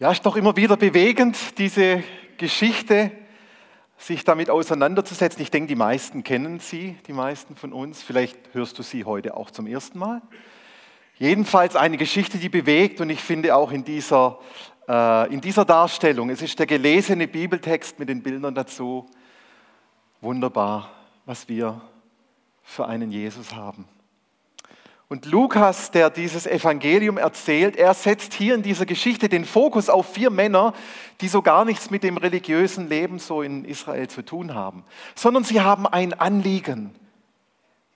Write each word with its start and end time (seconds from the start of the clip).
Ja, 0.00 0.10
ist 0.10 0.24
doch 0.24 0.36
immer 0.36 0.56
wieder 0.56 0.78
bewegend, 0.78 1.36
diese 1.58 2.02
Geschichte, 2.38 3.12
sich 3.98 4.24
damit 4.24 4.48
auseinanderzusetzen. 4.48 5.42
Ich 5.42 5.50
denke, 5.50 5.66
die 5.68 5.76
meisten 5.76 6.24
kennen 6.24 6.58
sie, 6.58 6.96
die 7.06 7.12
meisten 7.12 7.54
von 7.54 7.74
uns. 7.74 8.02
Vielleicht 8.02 8.38
hörst 8.54 8.78
du 8.78 8.82
sie 8.82 9.04
heute 9.04 9.36
auch 9.36 9.50
zum 9.50 9.66
ersten 9.66 9.98
Mal. 9.98 10.22
Jedenfalls 11.18 11.76
eine 11.76 11.98
Geschichte, 11.98 12.38
die 12.38 12.48
bewegt 12.48 13.02
und 13.02 13.10
ich 13.10 13.20
finde 13.20 13.54
auch 13.54 13.72
in 13.72 13.84
dieser, 13.84 14.38
äh, 14.88 15.30
in 15.30 15.42
dieser 15.42 15.66
Darstellung, 15.66 16.30
es 16.30 16.40
ist 16.40 16.58
der 16.58 16.64
gelesene 16.64 17.28
Bibeltext 17.28 17.98
mit 17.98 18.08
den 18.08 18.22
Bildern 18.22 18.54
dazu, 18.54 19.04
wunderbar, 20.22 20.90
was 21.26 21.46
wir 21.46 21.78
für 22.62 22.86
einen 22.86 23.10
Jesus 23.10 23.54
haben. 23.54 23.84
Und 25.10 25.26
Lukas, 25.26 25.90
der 25.90 26.08
dieses 26.08 26.46
Evangelium 26.46 27.18
erzählt, 27.18 27.74
er 27.74 27.94
setzt 27.94 28.32
hier 28.32 28.54
in 28.54 28.62
dieser 28.62 28.86
Geschichte 28.86 29.28
den 29.28 29.44
Fokus 29.44 29.88
auf 29.88 30.14
vier 30.14 30.30
Männer, 30.30 30.72
die 31.20 31.26
so 31.26 31.42
gar 31.42 31.64
nichts 31.64 31.90
mit 31.90 32.04
dem 32.04 32.16
religiösen 32.16 32.88
Leben 32.88 33.18
so 33.18 33.42
in 33.42 33.64
Israel 33.64 34.06
zu 34.06 34.22
tun 34.22 34.54
haben, 34.54 34.84
sondern 35.16 35.42
sie 35.42 35.62
haben 35.62 35.88
ein 35.88 36.14
Anliegen. 36.14 36.94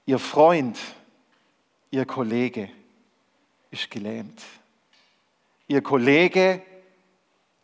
Ihr 0.06 0.18
Freund, 0.18 0.76
ihr 1.92 2.04
Kollege 2.04 2.68
ist 3.70 3.92
gelähmt. 3.92 4.42
Ihr 5.68 5.82
Kollege, 5.82 6.62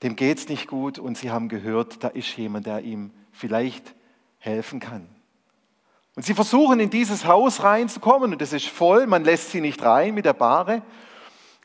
dem 0.05 0.15
geht 0.15 0.39
es 0.39 0.49
nicht 0.49 0.69
gut 0.69 1.01
und 1.01 1.19
sie 1.19 1.33
haben 1.33 1.49
gehört, 1.49 2.05
da 2.05 2.09
ist 2.09 2.37
jemand, 2.37 2.67
der 2.67 2.83
ihm 2.83 3.11
vielleicht 3.33 3.97
helfen 4.39 4.79
kann. 4.79 5.09
Und 6.17 6.25
sie 6.25 6.35
versuchen 6.35 6.81
in 6.81 6.91
dieses 6.91 7.25
Haus 7.25 7.63
reinzukommen 7.63 8.33
und 8.33 8.43
es 8.43 8.53
ist 8.53 8.67
voll, 8.67 9.07
man 9.07 9.25
lässt 9.25 9.51
sie 9.51 9.61
nicht 9.61 9.83
rein 9.83 10.15
mit 10.15 10.25
der 10.25 10.33
Bahre. 10.33 10.83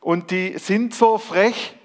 Und 0.02 0.32
die 0.32 0.58
sind 0.60 0.94
so 0.94 1.18
frech, 1.18 1.76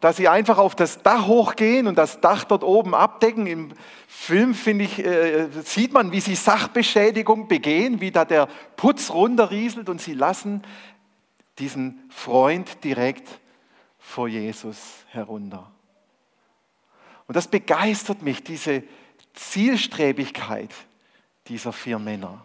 dass 0.00 0.16
sie 0.16 0.26
einfach 0.26 0.58
auf 0.58 0.74
das 0.74 1.02
Dach 1.02 1.28
hochgehen 1.28 1.86
und 1.86 1.96
das 1.96 2.20
Dach 2.20 2.42
dort 2.42 2.64
oben 2.64 2.92
abdecken. 2.92 3.46
Im 3.46 3.72
Film, 4.08 4.52
finde 4.52 4.84
ich, 4.84 4.98
äh, 4.98 5.48
sieht 5.62 5.92
man, 5.92 6.10
wie 6.10 6.18
sie 6.18 6.34
Sachbeschädigung 6.34 7.46
begehen, 7.46 8.00
wie 8.00 8.10
da 8.10 8.24
der 8.24 8.48
Putz 8.76 9.10
runterrieselt 9.10 9.88
und 9.88 10.00
sie 10.00 10.14
lassen 10.14 10.62
diesen 11.60 12.02
Freund 12.10 12.82
direkt 12.82 13.28
vor 13.96 14.26
Jesus 14.26 14.78
herunter. 15.10 15.70
Und 17.28 17.36
das 17.36 17.46
begeistert 17.46 18.22
mich, 18.22 18.42
diese 18.42 18.82
Zielstrebigkeit 19.34 20.70
dieser 21.52 21.72
vier 21.72 21.98
Männer. 21.98 22.42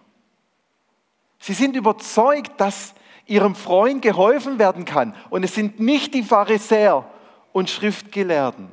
Sie 1.40 1.54
sind 1.54 1.78
überzeugt, 1.78 2.60
dass 2.60 2.94
ihrem 3.26 3.56
Freund 3.56 4.02
geholfen 4.02 4.60
werden 4.60 4.84
kann. 4.84 5.16
Und 5.30 5.44
es 5.44 5.56
sind 5.56 5.80
nicht 5.80 6.14
die 6.14 6.24
Pharisäer 6.24 7.10
und 7.54 7.70
Schriftgelehrten, 7.70 8.68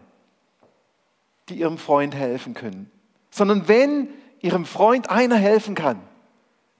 die 1.48 1.60
ihrem 1.60 1.78
Freund 1.78 2.16
helfen 2.16 2.54
können, 2.54 2.90
sondern 3.30 3.68
wenn 3.68 4.08
ihrem 4.40 4.64
Freund 4.64 5.08
einer 5.08 5.36
helfen 5.36 5.76
kann, 5.76 6.00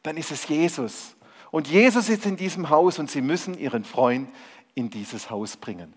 dann 0.02 0.16
ist 0.16 0.32
es 0.32 0.48
Jesus. 0.48 1.14
Und 1.52 1.68
Jesus 1.68 2.08
ist 2.08 2.26
in 2.26 2.36
diesem 2.36 2.70
Haus 2.70 2.98
und 2.98 3.08
sie 3.08 3.22
müssen 3.22 3.56
ihren 3.56 3.84
Freund 3.84 4.30
in 4.74 4.90
dieses 4.90 5.30
Haus 5.30 5.56
bringen. 5.56 5.94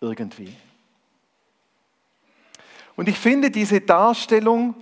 Irgendwie. 0.00 0.52
Und 2.96 3.08
ich 3.08 3.16
finde 3.16 3.52
diese 3.52 3.80
Darstellung 3.80 4.74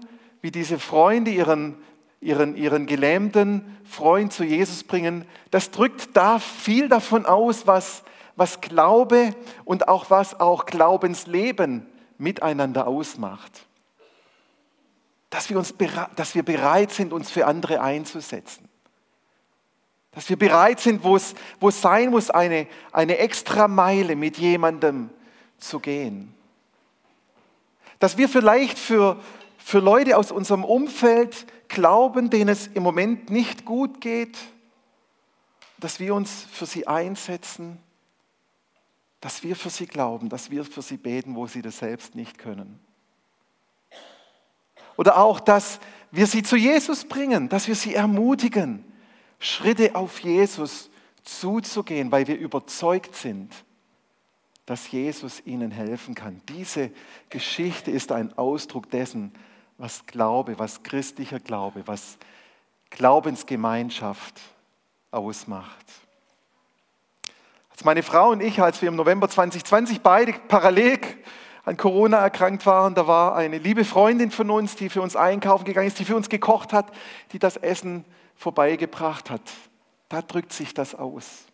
wie 0.42 0.50
diese 0.50 0.78
Freunde 0.78 1.30
ihren, 1.30 1.76
ihren, 2.20 2.56
ihren 2.56 2.86
gelähmten 2.86 3.78
Freund 3.84 4.32
zu 4.32 4.44
Jesus 4.44 4.84
bringen, 4.84 5.24
das 5.50 5.70
drückt 5.70 6.16
da 6.16 6.38
viel 6.38 6.88
davon 6.88 7.26
aus, 7.26 7.66
was, 7.66 8.02
was 8.36 8.60
Glaube 8.60 9.34
und 9.64 9.88
auch 9.88 10.10
was 10.10 10.38
auch 10.38 10.66
Glaubensleben 10.66 11.86
miteinander 12.18 12.86
ausmacht. 12.86 13.66
Dass 15.30 15.48
wir, 15.48 15.58
uns, 15.58 15.74
dass 16.16 16.34
wir 16.34 16.42
bereit 16.42 16.90
sind, 16.90 17.12
uns 17.12 17.30
für 17.30 17.46
andere 17.46 17.80
einzusetzen. 17.80 18.68
Dass 20.12 20.28
wir 20.28 20.36
bereit 20.36 20.80
sind, 20.80 21.04
wo 21.04 21.14
es, 21.16 21.34
wo 21.60 21.68
es 21.68 21.80
sein 21.80 22.10
muss, 22.10 22.30
eine, 22.30 22.66
eine 22.92 23.18
extra 23.18 23.68
Meile 23.68 24.16
mit 24.16 24.38
jemandem 24.38 25.08
zu 25.58 25.78
gehen. 25.78 26.34
Dass 28.00 28.16
wir 28.16 28.28
vielleicht 28.28 28.78
für, 28.78 29.20
für 29.58 29.78
Leute 29.78 30.16
aus 30.16 30.32
unserem 30.32 30.64
Umfeld 30.64 31.46
glauben, 31.70 32.28
denen 32.28 32.50
es 32.50 32.66
im 32.66 32.82
Moment 32.82 33.30
nicht 33.30 33.64
gut 33.64 34.00
geht, 34.00 34.36
dass 35.78 35.98
wir 35.98 36.14
uns 36.14 36.44
für 36.52 36.66
sie 36.66 36.86
einsetzen, 36.86 37.78
dass 39.20 39.42
wir 39.42 39.56
für 39.56 39.70
sie 39.70 39.86
glauben, 39.86 40.28
dass 40.28 40.50
wir 40.50 40.64
für 40.64 40.82
sie 40.82 40.98
beten, 40.98 41.34
wo 41.36 41.46
sie 41.46 41.62
das 41.62 41.78
selbst 41.78 42.14
nicht 42.14 42.38
können. 42.38 42.78
Oder 44.96 45.16
auch, 45.16 45.40
dass 45.40 45.80
wir 46.10 46.26
sie 46.26 46.42
zu 46.42 46.56
Jesus 46.56 47.04
bringen, 47.04 47.48
dass 47.48 47.68
wir 47.68 47.74
sie 47.74 47.94
ermutigen, 47.94 48.84
Schritte 49.38 49.94
auf 49.94 50.18
Jesus 50.18 50.90
zuzugehen, 51.22 52.12
weil 52.12 52.26
wir 52.26 52.38
überzeugt 52.38 53.14
sind, 53.14 53.54
dass 54.66 54.90
Jesus 54.90 55.42
ihnen 55.46 55.70
helfen 55.70 56.14
kann. 56.14 56.42
Diese 56.48 56.90
Geschichte 57.30 57.90
ist 57.90 58.12
ein 58.12 58.36
Ausdruck 58.36 58.90
dessen, 58.90 59.32
was 59.80 60.04
Glaube, 60.04 60.58
was 60.58 60.82
christlicher 60.82 61.40
Glaube, 61.40 61.82
was 61.86 62.18
Glaubensgemeinschaft 62.90 64.38
ausmacht. 65.10 65.86
Als 67.70 67.82
meine 67.84 68.02
Frau 68.02 68.30
und 68.30 68.42
ich, 68.42 68.60
als 68.60 68.82
wir 68.82 68.90
im 68.90 68.96
November 68.96 69.28
2020 69.28 70.02
beide 70.02 70.34
parallel 70.48 70.98
an 71.64 71.78
Corona 71.78 72.18
erkrankt 72.18 72.66
waren, 72.66 72.94
da 72.94 73.06
war 73.06 73.34
eine 73.34 73.56
liebe 73.56 73.86
Freundin 73.86 74.30
von 74.30 74.50
uns, 74.50 74.76
die 74.76 74.90
für 74.90 75.00
uns 75.00 75.16
einkaufen 75.16 75.64
gegangen 75.64 75.88
ist, 75.88 75.98
die 75.98 76.04
für 76.04 76.16
uns 76.16 76.28
gekocht 76.28 76.74
hat, 76.74 76.92
die 77.32 77.38
das 77.38 77.56
Essen 77.56 78.04
vorbeigebracht 78.36 79.30
hat. 79.30 79.42
Da 80.10 80.20
drückt 80.20 80.52
sich 80.52 80.74
das 80.74 80.94
aus. 80.94 81.44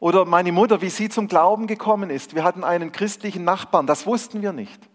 Oder 0.00 0.26
meine 0.26 0.52
Mutter, 0.52 0.82
wie 0.82 0.90
sie 0.90 1.08
zum 1.08 1.28
Glauben 1.28 1.66
gekommen 1.66 2.10
ist. 2.10 2.34
Wir 2.34 2.44
hatten 2.44 2.62
einen 2.62 2.92
christlichen 2.92 3.44
Nachbarn, 3.44 3.86
das 3.86 4.06
wussten 4.06 4.42
wir 4.42 4.52
nicht. 4.52 4.87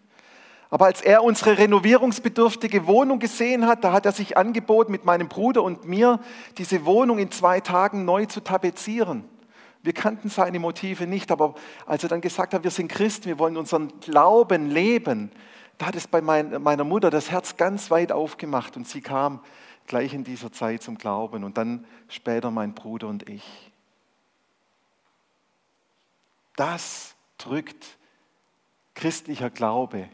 Aber 0.74 0.88
als 0.88 1.02
er 1.02 1.24
unsere 1.24 1.60
renovierungsbedürftige 1.60 2.88
Wohnung 2.88 3.20
gesehen 3.20 3.68
hat, 3.68 3.84
da 3.84 3.94
hat 3.94 4.08
er 4.08 4.12
sich 4.12 4.38
angeboten, 4.38 4.92
mit 4.92 5.06
meinem 5.06 5.30
Bruder 5.30 5.62
und 5.62 5.86
mir 5.86 6.20
diese 6.58 6.84
Wohnung 6.84 7.20
in 7.20 7.30
zwei 7.30 7.60
Tagen 7.60 8.06
neu 8.06 8.26
zu 8.26 8.42
tapezieren. 8.42 9.24
Wir 9.84 9.94
kannten 9.94 10.30
seine 10.30 10.58
Motive 10.58 11.06
nicht, 11.06 11.30
aber 11.30 11.54
als 11.86 12.02
er 12.02 12.10
dann 12.10 12.22
gesagt 12.22 12.56
hat, 12.56 12.64
wir 12.64 12.72
sind 12.72 12.88
Christen, 12.88 13.26
wir 13.26 13.38
wollen 13.38 13.56
unseren 13.56 14.00
Glauben 14.00 14.72
leben, 14.72 15.32
da 15.78 15.86
hat 15.86 15.96
es 15.96 16.08
bei 16.08 16.22
meiner 16.22 16.84
Mutter 16.84 17.12
das 17.12 17.30
Herz 17.30 17.56
ganz 17.56 17.92
weit 17.92 18.12
aufgemacht 18.12 18.76
und 18.76 18.88
sie 18.88 19.02
kam 19.02 19.42
gleich 19.86 20.16
in 20.16 20.24
dieser 20.24 20.52
Zeit 20.52 20.82
zum 20.82 20.98
Glauben 20.98 21.44
und 21.44 21.56
dann 21.56 21.86
später 22.08 22.50
mein 22.50 22.74
Bruder 22.74 23.10
und 23.10 23.30
ich. 23.30 23.72
Das 26.56 27.14
drückt 27.38 28.00
christlicher 28.96 29.52
Glaube 29.52 30.10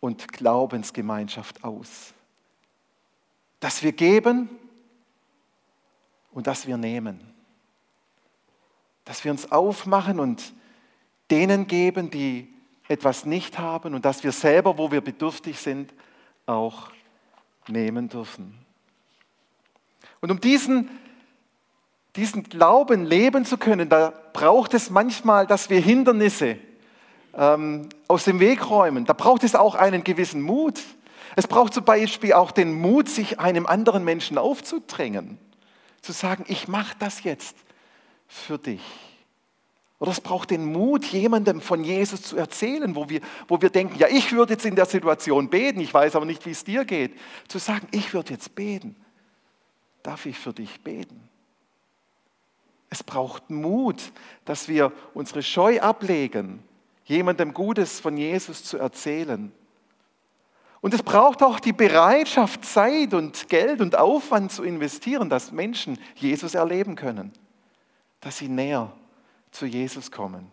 und 0.00 0.32
Glaubensgemeinschaft 0.32 1.62
aus. 1.62 2.14
Dass 3.60 3.82
wir 3.82 3.92
geben 3.92 4.48
und 6.32 6.46
dass 6.46 6.66
wir 6.66 6.76
nehmen. 6.76 7.20
Dass 9.04 9.24
wir 9.24 9.30
uns 9.30 9.52
aufmachen 9.52 10.18
und 10.18 10.54
denen 11.30 11.66
geben, 11.66 12.10
die 12.10 12.52
etwas 12.88 13.24
nicht 13.24 13.58
haben 13.58 13.94
und 13.94 14.04
dass 14.04 14.24
wir 14.24 14.32
selber, 14.32 14.78
wo 14.78 14.90
wir 14.90 15.00
bedürftig 15.00 15.60
sind, 15.60 15.92
auch 16.46 16.90
nehmen 17.68 18.08
dürfen. 18.08 18.54
Und 20.20 20.30
um 20.30 20.40
diesen, 20.40 20.90
diesen 22.16 22.42
Glauben 22.42 23.04
leben 23.04 23.44
zu 23.44 23.58
können, 23.58 23.88
da 23.88 24.12
braucht 24.32 24.74
es 24.74 24.90
manchmal, 24.90 25.46
dass 25.46 25.70
wir 25.70 25.80
Hindernisse 25.80 26.58
ähm, 27.34 27.88
aus 28.08 28.24
dem 28.24 28.40
Weg 28.40 28.68
räumen. 28.68 29.04
Da 29.04 29.12
braucht 29.12 29.44
es 29.44 29.54
auch 29.54 29.74
einen 29.74 30.04
gewissen 30.04 30.40
Mut. 30.40 30.80
Es 31.36 31.46
braucht 31.46 31.74
zum 31.74 31.84
Beispiel 31.84 32.32
auch 32.32 32.50
den 32.50 32.72
Mut, 32.72 33.08
sich 33.08 33.38
einem 33.38 33.66
anderen 33.66 34.04
Menschen 34.04 34.38
aufzudrängen. 34.38 35.38
Zu 36.02 36.12
sagen, 36.12 36.44
ich 36.48 36.68
mache 36.68 36.96
das 36.98 37.22
jetzt 37.24 37.56
für 38.26 38.58
dich. 38.58 38.82
Oder 39.98 40.12
es 40.12 40.20
braucht 40.20 40.50
den 40.50 40.64
Mut, 40.64 41.04
jemandem 41.04 41.60
von 41.60 41.84
Jesus 41.84 42.22
zu 42.22 42.36
erzählen, 42.36 42.96
wo 42.96 43.10
wir, 43.10 43.20
wo 43.48 43.60
wir 43.60 43.68
denken, 43.68 43.98
ja, 43.98 44.08
ich 44.08 44.32
würde 44.32 44.54
jetzt 44.54 44.64
in 44.64 44.74
der 44.74 44.86
Situation 44.86 45.50
beten, 45.50 45.78
ich 45.80 45.92
weiß 45.92 46.16
aber 46.16 46.24
nicht, 46.24 46.46
wie 46.46 46.52
es 46.52 46.64
dir 46.64 46.86
geht. 46.86 47.12
Zu 47.48 47.58
sagen, 47.58 47.86
ich 47.90 48.14
würde 48.14 48.32
jetzt 48.32 48.54
beten. 48.54 48.96
Darf 50.02 50.24
ich 50.24 50.38
für 50.38 50.54
dich 50.54 50.80
beten? 50.80 51.28
Es 52.88 53.02
braucht 53.02 53.50
Mut, 53.50 54.12
dass 54.46 54.68
wir 54.68 54.90
unsere 55.12 55.42
Scheu 55.42 55.80
ablegen 55.80 56.64
jemandem 57.10 57.52
Gutes 57.52 57.98
von 57.98 58.16
Jesus 58.16 58.62
zu 58.62 58.78
erzählen. 58.78 59.50
Und 60.80 60.94
es 60.94 61.02
braucht 61.02 61.42
auch 61.42 61.58
die 61.58 61.72
Bereitschaft, 61.72 62.64
Zeit 62.64 63.12
und 63.12 63.48
Geld 63.48 63.80
und 63.80 63.98
Aufwand 63.98 64.52
zu 64.52 64.62
investieren, 64.62 65.28
dass 65.28 65.50
Menschen 65.50 65.98
Jesus 66.14 66.54
erleben 66.54 66.94
können, 66.94 67.32
dass 68.20 68.38
sie 68.38 68.48
näher 68.48 68.92
zu 69.50 69.66
Jesus 69.66 70.10
kommen. 70.10 70.50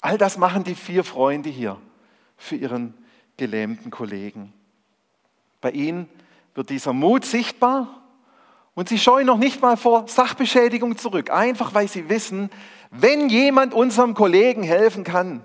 All 0.00 0.18
das 0.18 0.36
machen 0.36 0.62
die 0.62 0.74
vier 0.74 1.02
Freunde 1.02 1.48
hier 1.48 1.78
für 2.36 2.54
ihren 2.54 2.94
gelähmten 3.38 3.90
Kollegen. 3.90 4.52
Bei 5.60 5.70
ihnen 5.70 6.08
wird 6.54 6.70
dieser 6.70 6.92
Mut 6.92 7.24
sichtbar 7.24 8.02
und 8.74 8.90
sie 8.90 8.98
scheuen 8.98 9.26
noch 9.26 9.38
nicht 9.38 9.62
mal 9.62 9.76
vor 9.78 10.06
Sachbeschädigung 10.06 10.98
zurück, 10.98 11.30
einfach 11.30 11.72
weil 11.74 11.88
sie 11.88 12.10
wissen, 12.10 12.50
wenn 12.90 13.28
jemand 13.30 13.72
unserem 13.72 14.14
Kollegen 14.14 14.62
helfen 14.62 15.02
kann, 15.02 15.42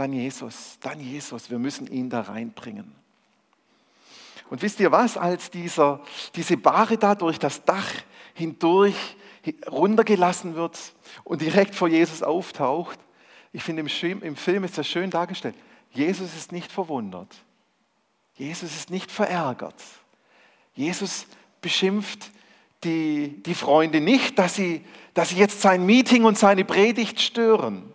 dann 0.00 0.14
Jesus, 0.14 0.78
dann 0.80 0.98
Jesus, 0.98 1.50
wir 1.50 1.58
müssen 1.58 1.86
ihn 1.86 2.08
da 2.08 2.22
reinbringen. 2.22 2.90
Und 4.48 4.62
wisst 4.62 4.80
ihr 4.80 4.90
was, 4.90 5.18
als 5.18 5.50
dieser, 5.50 6.00
diese 6.34 6.56
Bahre 6.56 6.96
da 6.96 7.14
durch 7.14 7.38
das 7.38 7.66
Dach 7.66 7.86
hindurch 8.32 8.96
runtergelassen 9.70 10.54
wird 10.54 10.78
und 11.22 11.42
direkt 11.42 11.74
vor 11.74 11.86
Jesus 11.86 12.22
auftaucht, 12.22 12.98
ich 13.52 13.62
finde 13.62 13.82
im 13.82 14.36
Film 14.36 14.64
ist 14.64 14.78
das 14.78 14.88
schön 14.88 15.10
dargestellt. 15.10 15.54
Jesus 15.90 16.34
ist 16.34 16.50
nicht 16.50 16.72
verwundert. 16.72 17.36
Jesus 18.36 18.74
ist 18.74 18.90
nicht 18.90 19.10
verärgert. 19.10 19.82
Jesus 20.72 21.26
beschimpft 21.60 22.30
die, 22.84 23.42
die 23.42 23.54
Freunde 23.54 24.00
nicht, 24.00 24.38
dass 24.38 24.54
sie, 24.54 24.82
dass 25.12 25.28
sie 25.28 25.36
jetzt 25.36 25.60
sein 25.60 25.84
Meeting 25.84 26.24
und 26.24 26.38
seine 26.38 26.64
Predigt 26.64 27.20
stören, 27.20 27.92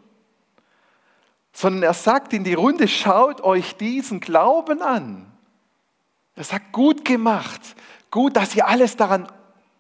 sondern 1.56 1.84
er 1.84 1.94
sagt 1.94 2.34
in 2.34 2.44
die 2.44 2.54
Runde, 2.54 2.86
schaut 2.90 3.40
euch 3.40 3.78
diesen 3.78 4.20
Glauben 4.20 4.82
an. 4.82 5.32
Er 6.36 6.44
sagt, 6.44 6.74
gut 6.74 7.06
gemacht, 7.06 7.62
gut, 8.12 8.36
dass 8.36 8.54
ihr 8.58 8.68
alles 8.68 8.98
daran 8.98 9.32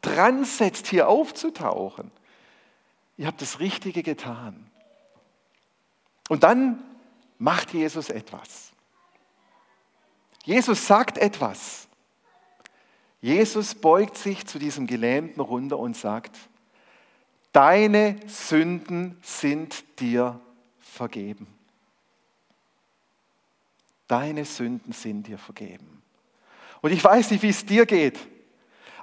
dran 0.01 0.45
setzt, 0.45 0.87
hier 0.87 1.09
aufzutauchen. 1.09 2.11
Ihr 3.17 3.27
habt 3.27 3.41
das 3.41 3.59
Richtige 3.59 4.03
getan. 4.03 4.71
Und 6.29 6.43
dann 6.43 6.81
macht 7.39 7.73
Jesus 7.73 8.09
etwas. 8.09 8.71
Jesus 10.45 10.87
sagt 10.87 11.17
etwas. 11.17 11.89
Jesus 13.19 13.75
beugt 13.75 14.17
sich 14.17 14.45
zu 14.47 14.59
diesem 14.59 14.87
Gelähmten 14.87 15.41
runter 15.41 15.77
und 15.77 15.97
sagt, 15.97 16.37
deine 17.51 18.15
Sünden 18.27 19.17
sind 19.21 19.99
dir 19.99 20.39
vergeben. 20.79 21.47
Deine 24.07 24.45
Sünden 24.45 24.93
sind 24.93 25.27
dir 25.27 25.37
vergeben. 25.37 26.01
Und 26.81 26.91
ich 26.91 27.03
weiß 27.03 27.31
nicht, 27.31 27.41
wie 27.41 27.49
es 27.49 27.65
dir 27.65 27.85
geht, 27.85 28.19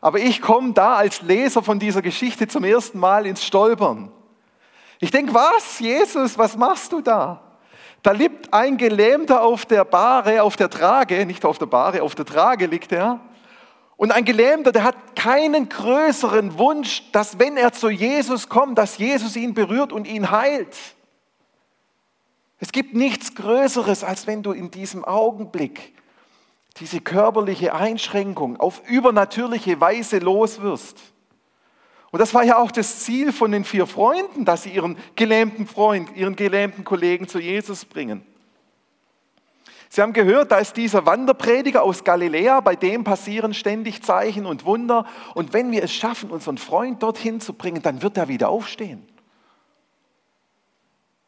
aber 0.00 0.18
ich 0.18 0.40
komme 0.40 0.72
da 0.72 0.96
als 0.96 1.22
Leser 1.22 1.62
von 1.62 1.78
dieser 1.78 2.02
Geschichte 2.02 2.48
zum 2.48 2.64
ersten 2.64 2.98
Mal 2.98 3.26
ins 3.26 3.44
Stolpern. 3.44 4.10
Ich 4.98 5.10
denke, 5.10 5.34
was, 5.34 5.78
Jesus, 5.80 6.38
was 6.38 6.56
machst 6.56 6.92
du 6.92 7.00
da? 7.00 7.40
Da 8.02 8.10
liegt 8.10 8.52
ein 8.52 8.76
Gelähmter 8.76 9.42
auf 9.42 9.64
der 9.64 9.84
Bahre, 9.84 10.42
auf 10.42 10.56
der 10.56 10.70
Trage, 10.70 11.24
nicht 11.24 11.44
auf 11.44 11.58
der 11.58 11.66
Bahre, 11.66 12.02
auf 12.02 12.14
der 12.14 12.24
Trage 12.24 12.66
liegt 12.66 12.92
er. 12.92 13.20
Und 13.96 14.10
ein 14.10 14.24
Gelähmter, 14.24 14.72
der 14.72 14.82
hat 14.82 15.14
keinen 15.14 15.68
größeren 15.68 16.58
Wunsch, 16.58 17.10
dass 17.12 17.38
wenn 17.38 17.56
er 17.56 17.72
zu 17.72 17.88
Jesus 17.88 18.48
kommt, 18.48 18.78
dass 18.78 18.98
Jesus 18.98 19.36
ihn 19.36 19.54
berührt 19.54 19.92
und 19.92 20.08
ihn 20.08 20.32
heilt. 20.32 20.76
Es 22.62 22.70
gibt 22.70 22.94
nichts 22.94 23.34
Größeres, 23.34 24.04
als 24.04 24.28
wenn 24.28 24.44
du 24.44 24.52
in 24.52 24.70
diesem 24.70 25.04
Augenblick 25.04 25.94
diese 26.76 27.00
körperliche 27.00 27.74
Einschränkung 27.74 28.56
auf 28.60 28.88
übernatürliche 28.88 29.80
Weise 29.80 30.20
los 30.20 30.62
wirst. 30.62 30.96
Und 32.12 32.20
das 32.20 32.32
war 32.34 32.44
ja 32.44 32.58
auch 32.58 32.70
das 32.70 33.00
Ziel 33.00 33.32
von 33.32 33.50
den 33.50 33.64
vier 33.64 33.88
Freunden, 33.88 34.44
dass 34.44 34.62
sie 34.62 34.70
ihren 34.70 34.96
gelähmten 35.16 35.66
Freund, 35.66 36.16
ihren 36.16 36.36
gelähmten 36.36 36.84
Kollegen 36.84 37.26
zu 37.26 37.40
Jesus 37.40 37.84
bringen. 37.84 38.24
Sie 39.88 40.00
haben 40.00 40.12
gehört, 40.12 40.52
da 40.52 40.58
ist 40.58 40.76
dieser 40.76 41.04
Wanderprediger 41.04 41.82
aus 41.82 42.04
Galiläa, 42.04 42.60
bei 42.60 42.76
dem 42.76 43.02
passieren 43.02 43.54
ständig 43.54 44.04
Zeichen 44.04 44.46
und 44.46 44.64
Wunder. 44.64 45.04
Und 45.34 45.52
wenn 45.52 45.72
wir 45.72 45.82
es 45.82 45.92
schaffen, 45.92 46.30
unseren 46.30 46.58
Freund 46.58 47.02
dorthin 47.02 47.40
zu 47.40 47.54
bringen, 47.54 47.82
dann 47.82 48.02
wird 48.02 48.16
er 48.16 48.28
wieder 48.28 48.50
aufstehen. 48.50 49.11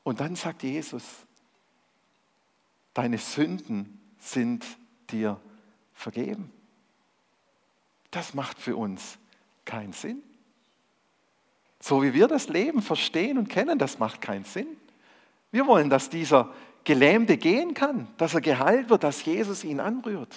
Und 0.04 0.20
dann 0.20 0.36
sagt 0.36 0.62
Jesus, 0.62 1.02
deine 2.92 3.18
Sünden 3.18 4.00
sind 4.18 4.64
dir 5.10 5.40
vergeben. 5.94 6.52
Das 8.10 8.34
macht 8.34 8.60
für 8.60 8.76
uns 8.76 9.18
keinen 9.64 9.92
Sinn. 9.92 10.22
So 11.80 12.02
wie 12.02 12.14
wir 12.14 12.28
das 12.28 12.48
Leben 12.48 12.80
verstehen 12.80 13.38
und 13.38 13.48
kennen, 13.48 13.78
das 13.78 13.98
macht 13.98 14.20
keinen 14.20 14.44
Sinn. 14.44 14.68
Wir 15.50 15.66
wollen, 15.66 15.90
dass 15.90 16.10
dieser 16.10 16.52
Gelähmte 16.84 17.36
gehen 17.36 17.74
kann, 17.74 18.08
dass 18.18 18.34
er 18.34 18.40
geheilt 18.40 18.90
wird, 18.90 19.04
dass 19.04 19.24
Jesus 19.24 19.64
ihn 19.64 19.80
anrührt. 19.80 20.34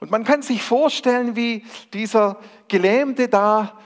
Und 0.00 0.10
man 0.10 0.24
kann 0.24 0.42
sich 0.42 0.62
vorstellen, 0.62 1.34
wie 1.34 1.64
dieser 1.92 2.40
Gelähmte 2.68 3.28
da 3.28 3.78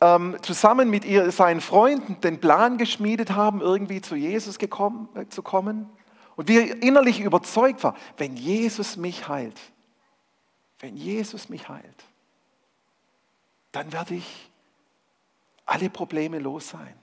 ähm, 0.00 0.36
zusammen 0.42 0.88
mit 0.90 1.04
ihr, 1.04 1.30
seinen 1.30 1.60
Freunden 1.60 2.20
den 2.20 2.40
Plan 2.40 2.78
geschmiedet 2.78 3.30
haben, 3.30 3.60
irgendwie 3.60 4.00
zu 4.00 4.16
Jesus 4.16 4.58
gekommen, 4.58 5.08
äh, 5.14 5.26
zu 5.28 5.42
kommen. 5.42 5.90
Und 6.36 6.48
wie 6.48 6.58
er 6.58 6.82
innerlich 6.82 7.20
überzeugt 7.20 7.84
war, 7.84 7.94
wenn 8.16 8.36
Jesus 8.36 8.96
mich 8.96 9.28
heilt, 9.28 9.60
wenn 10.78 10.96
Jesus 10.96 11.48
mich 11.48 11.68
heilt, 11.68 12.04
dann 13.72 13.92
werde 13.92 14.14
ich 14.14 14.50
alle 15.66 15.90
Probleme 15.90 16.38
los 16.38 16.70
sein. 16.70 16.94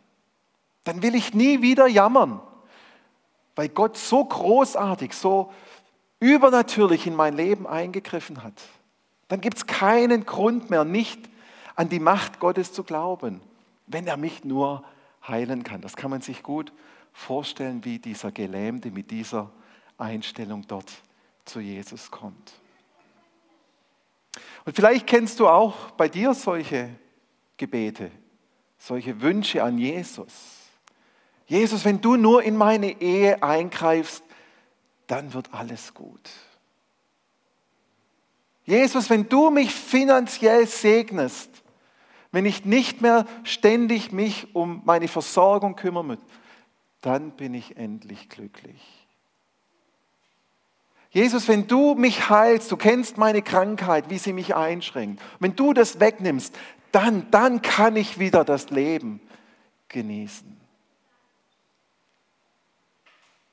Dann 0.83 1.01
will 1.01 1.15
ich 1.15 1.33
nie 1.33 1.61
wieder 1.61 1.87
jammern, 1.87 2.41
weil 3.55 3.69
Gott 3.69 3.97
so 3.97 4.25
großartig, 4.25 5.13
so 5.13 5.53
übernatürlich 6.19 7.05
in 7.05 7.15
mein 7.15 7.35
Leben 7.35 7.67
eingegriffen 7.67 8.43
hat. 8.43 8.61
Dann 9.27 9.41
gibt 9.41 9.57
es 9.57 9.67
keinen 9.67 10.25
Grund 10.25 10.69
mehr, 10.69 10.83
nicht 10.83 11.29
an 11.77 11.87
die 11.87 11.99
Macht 11.99 12.39
Gottes 12.39 12.73
zu 12.73 12.83
glauben, 12.83 13.39
wenn 13.85 14.07
er 14.07 14.17
mich 14.17 14.43
nur 14.43 14.83
heilen 15.25 15.63
kann. 15.63 15.79
Das 15.79 15.95
kann 15.95 16.11
man 16.11 16.21
sich 16.21 16.43
gut 16.43 16.73
vorstellen, 17.13 17.85
wie 17.85 17.99
dieser 17.99 18.31
Gelähmte 18.31 18.91
mit 18.91 19.11
dieser 19.11 19.51
Einstellung 19.97 20.65
dort 20.67 20.91
zu 21.45 21.59
Jesus 21.59 22.11
kommt. 22.11 22.53
Und 24.65 24.75
vielleicht 24.75 25.07
kennst 25.07 25.39
du 25.39 25.47
auch 25.47 25.91
bei 25.91 26.09
dir 26.09 26.33
solche 26.33 26.89
Gebete, 27.55 28.11
solche 28.77 29.21
Wünsche 29.21 29.63
an 29.63 29.77
Jesus. 29.77 30.33
Jesus, 31.45 31.85
wenn 31.85 32.01
du 32.01 32.17
nur 32.17 32.43
in 32.43 32.57
meine 32.57 32.99
Ehe 33.01 33.41
eingreifst, 33.41 34.23
dann 35.05 35.33
wird 35.33 35.53
alles 35.53 35.93
gut. 35.93 36.29
Jesus, 38.65 39.09
wenn 39.09 39.29
du 39.29 39.49
mich 39.49 39.73
finanziell 39.73 40.67
segnest, 40.67 41.56
wenn 42.31 42.45
ich 42.45 42.65
nicht 42.65 43.01
mehr 43.01 43.25
ständig 43.43 44.11
mich 44.11 44.53
um 44.55 44.81
meine 44.85 45.07
Versorgung 45.07 45.75
kümmern 45.75 46.07
muss, 46.07 46.19
dann 47.01 47.31
bin 47.31 47.53
ich 47.53 47.77
endlich 47.77 48.29
glücklich. 48.29 48.81
Jesus, 51.09 51.47
wenn 51.47 51.67
du 51.67 51.95
mich 51.95 52.29
heilst, 52.29 52.71
du 52.71 52.77
kennst 52.77 53.17
meine 53.17 53.41
Krankheit, 53.41 54.09
wie 54.09 54.17
sie 54.17 54.33
mich 54.33 54.55
einschränkt. 54.55 55.21
Wenn 55.39 55.55
du 55.55 55.73
das 55.73 55.99
wegnimmst, 55.99 56.55
dann, 56.91 57.29
dann 57.31 57.61
kann 57.61 57.95
ich 57.95 58.19
wieder 58.19 58.43
das 58.43 58.69
Leben 58.69 59.21
genießen. 59.87 60.57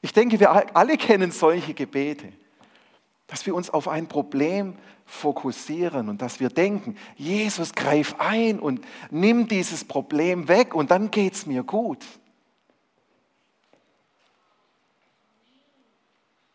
Ich 0.03 0.13
denke, 0.13 0.39
wir 0.41 0.77
alle 0.77 0.99
kennen 0.99 1.31
solche 1.31 1.73
Gebete, 1.73 2.33
dass 3.27 3.47
wir 3.47 3.55
uns 3.55 3.71
auf 3.71 3.89
ein 3.89 4.07
Problem 4.07 4.77
fokussieren 5.07 6.09
und 6.09 6.23
dass 6.23 6.41
wir 6.41 6.49
denken, 6.49 6.97
Jesus 7.17 7.73
greif 7.75 8.17
ein 8.19 8.59
und 8.61 8.85
nimm 9.11 9.49
dieses 9.49 9.85
Problem 9.85 10.49
weg 10.49 10.75
und 10.75 10.91
dann 10.91 11.11
geht 11.11 11.35
es 11.35 11.47
mir 11.47 11.63
gut. 11.63 12.05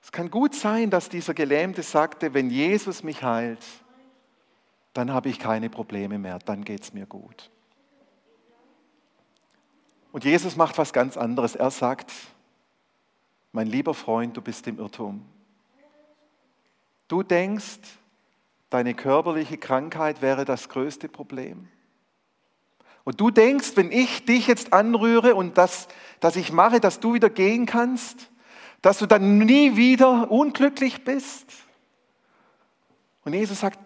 Es 0.01 0.11
kann 0.11 0.31
gut 0.31 0.55
sein, 0.55 0.89
dass 0.89 1.09
dieser 1.09 1.35
Gelähmte 1.35 1.83
sagte, 1.83 2.33
wenn 2.33 2.49
Jesus 2.49 3.03
mich 3.03 3.23
heilt, 3.23 3.63
dann 4.93 5.13
habe 5.13 5.29
ich 5.29 5.38
keine 5.38 5.69
Probleme 5.69 6.17
mehr, 6.17 6.39
dann 6.39 6.63
geht 6.63 6.81
es 6.81 6.93
mir 6.93 7.05
gut. 7.05 7.51
Und 10.11 10.23
Jesus 10.23 10.55
macht 10.55 10.77
was 10.79 10.93
ganz 10.93 11.15
anderes. 11.17 11.55
Er 11.55 11.69
sagt, 11.69 12.11
mein 13.51 13.67
lieber 13.67 13.93
Freund, 13.93 14.35
du 14.35 14.41
bist 14.41 14.65
im 14.67 14.79
Irrtum. 14.79 15.23
Du 17.09 17.23
denkst, 17.23 17.79
deine 18.69 18.93
körperliche 18.93 19.57
Krankheit 19.57 20.21
wäre 20.21 20.45
das 20.45 20.69
größte 20.69 21.09
Problem. 21.09 21.67
Und 23.03 23.19
du 23.19 23.31
denkst, 23.31 23.71
wenn 23.75 23.91
ich 23.91 24.25
dich 24.25 24.45
jetzt 24.45 24.71
anrühre 24.71 25.33
und 25.33 25.57
das, 25.57 25.87
dass 26.19 26.35
ich 26.35 26.51
mache, 26.51 26.79
dass 26.79 26.99
du 26.99 27.15
wieder 27.15 27.31
gehen 27.31 27.65
kannst, 27.65 28.29
dass 28.83 28.99
du 28.99 29.07
dann 29.07 29.39
nie 29.39 29.75
wieder 29.75 30.29
unglücklich 30.29 31.03
bist. 31.03 31.51
Und 33.25 33.33
Jesus 33.33 33.61
sagt, 33.61 33.79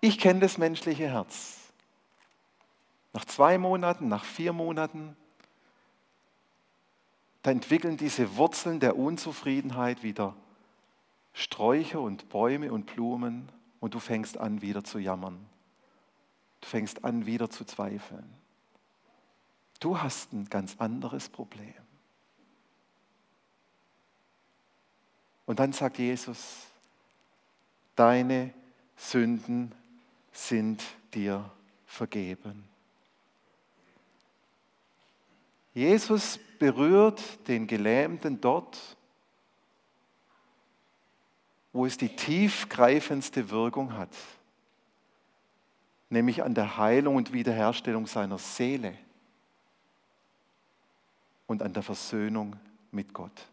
ich 0.00 0.18
kenne 0.18 0.40
das 0.40 0.58
menschliche 0.58 1.08
Herz. 1.08 1.58
Nach 3.12 3.24
zwei 3.24 3.58
Monaten, 3.58 4.08
nach 4.08 4.24
vier 4.24 4.52
Monaten, 4.52 5.16
da 7.42 7.52
entwickeln 7.52 7.96
diese 7.96 8.36
Wurzeln 8.36 8.80
der 8.80 8.98
Unzufriedenheit 8.98 10.02
wieder 10.02 10.34
Sträucher 11.38 12.00
und 12.00 12.30
Bäume 12.30 12.72
und 12.72 12.86
Blumen 12.86 13.52
und 13.78 13.92
du 13.92 13.98
fängst 13.98 14.38
an 14.38 14.62
wieder 14.62 14.84
zu 14.84 14.98
jammern. 14.98 15.44
Du 16.62 16.66
fängst 16.66 17.04
an 17.04 17.26
wieder 17.26 17.50
zu 17.50 17.66
zweifeln. 17.66 18.24
Du 19.78 20.00
hast 20.00 20.32
ein 20.32 20.46
ganz 20.46 20.76
anderes 20.78 21.28
Problem. 21.28 21.74
Und 25.44 25.58
dann 25.60 25.74
sagt 25.74 25.98
Jesus, 25.98 26.68
deine 27.96 28.54
Sünden 28.96 29.72
sind 30.32 30.82
dir 31.12 31.50
vergeben. 31.84 32.64
Jesus 35.74 36.40
berührt 36.58 37.46
den 37.46 37.66
Gelähmten 37.66 38.40
dort, 38.40 38.95
wo 41.76 41.86
es 41.86 41.96
die 41.96 42.14
tiefgreifendste 42.14 43.50
Wirkung 43.50 43.96
hat, 43.96 44.08
nämlich 46.08 46.42
an 46.42 46.54
der 46.54 46.76
Heilung 46.76 47.16
und 47.16 47.32
Wiederherstellung 47.32 48.06
seiner 48.06 48.38
Seele 48.38 48.96
und 51.46 51.62
an 51.62 51.72
der 51.72 51.82
Versöhnung 51.82 52.56
mit 52.90 53.12
Gott. 53.12 53.46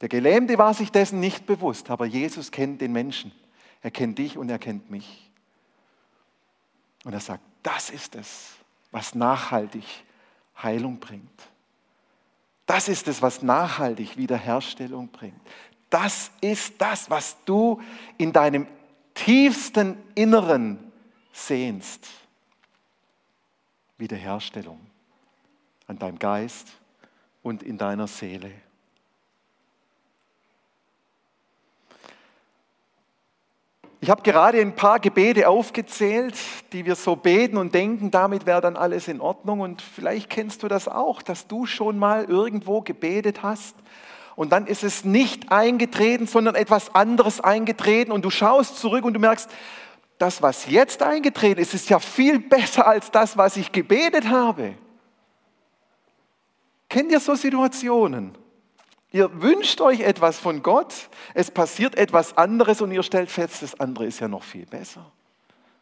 Der 0.00 0.08
Gelähmte 0.08 0.58
war 0.58 0.74
sich 0.74 0.92
dessen 0.92 1.20
nicht 1.20 1.46
bewusst, 1.46 1.90
aber 1.90 2.04
Jesus 2.04 2.52
kennt 2.52 2.80
den 2.80 2.92
Menschen. 2.92 3.32
Er 3.80 3.90
kennt 3.90 4.18
dich 4.18 4.36
und 4.36 4.50
er 4.50 4.58
kennt 4.58 4.90
mich. 4.90 5.30
Und 7.04 7.14
er 7.14 7.20
sagt, 7.20 7.42
das 7.62 7.88
ist 7.88 8.14
es, 8.14 8.56
was 8.90 9.14
nachhaltig 9.14 9.84
Heilung 10.62 10.98
bringt. 10.98 11.48
Das 12.66 12.88
ist 12.88 13.08
es, 13.08 13.22
was 13.22 13.42
nachhaltig 13.42 14.16
Wiederherstellung 14.16 15.08
bringt. 15.08 15.40
Das 15.96 16.30
ist 16.42 16.74
das, 16.76 17.08
was 17.08 17.42
du 17.46 17.80
in 18.18 18.30
deinem 18.30 18.66
tiefsten 19.14 19.96
Inneren 20.14 20.92
sehnst. 21.32 22.06
Wiederherstellung 23.96 24.78
an 25.86 25.98
deinem 25.98 26.18
Geist 26.18 26.68
und 27.42 27.62
in 27.62 27.78
deiner 27.78 28.08
Seele. 28.08 28.52
Ich 34.02 34.10
habe 34.10 34.20
gerade 34.20 34.60
ein 34.60 34.74
paar 34.74 35.00
Gebete 35.00 35.48
aufgezählt, 35.48 36.36
die 36.72 36.84
wir 36.84 36.94
so 36.94 37.16
beten 37.16 37.56
und 37.56 37.74
denken, 37.74 38.10
damit 38.10 38.44
wäre 38.44 38.60
dann 38.60 38.76
alles 38.76 39.08
in 39.08 39.22
Ordnung. 39.22 39.60
Und 39.60 39.80
vielleicht 39.80 40.28
kennst 40.28 40.62
du 40.62 40.68
das 40.68 40.88
auch, 40.88 41.22
dass 41.22 41.46
du 41.46 41.64
schon 41.64 41.98
mal 41.98 42.26
irgendwo 42.26 42.82
gebetet 42.82 43.42
hast 43.42 43.76
und 44.36 44.52
dann 44.52 44.66
ist 44.66 44.84
es 44.84 45.04
nicht 45.04 45.50
eingetreten, 45.50 46.26
sondern 46.26 46.54
etwas 46.54 46.94
anderes 46.94 47.40
eingetreten 47.40 48.12
und 48.12 48.24
du 48.24 48.30
schaust 48.30 48.78
zurück 48.78 49.04
und 49.04 49.14
du 49.14 49.20
merkst, 49.20 49.50
das, 50.18 50.40
was 50.42 50.66
jetzt 50.66 51.02
eingetreten 51.02 51.60
ist, 51.60 51.74
ist 51.74 51.90
ja 51.90 51.98
viel 51.98 52.38
besser 52.38 52.86
als 52.86 53.10
das, 53.10 53.36
was 53.36 53.56
ich 53.56 53.72
gebetet 53.72 54.28
habe. 54.28 54.74
Kennt 56.88 57.10
ihr 57.10 57.20
so 57.20 57.34
Situationen? 57.34 58.36
Ihr 59.10 59.42
wünscht 59.42 59.80
euch 59.80 60.00
etwas 60.00 60.38
von 60.38 60.62
Gott, 60.62 61.08
es 61.32 61.50
passiert 61.50 61.96
etwas 61.96 62.36
anderes 62.36 62.82
und 62.82 62.92
ihr 62.92 63.02
stellt 63.02 63.30
fest, 63.30 63.62
das 63.62 63.78
andere 63.80 64.06
ist 64.06 64.20
ja 64.20 64.28
noch 64.28 64.42
viel 64.42 64.66
besser. 64.66 65.10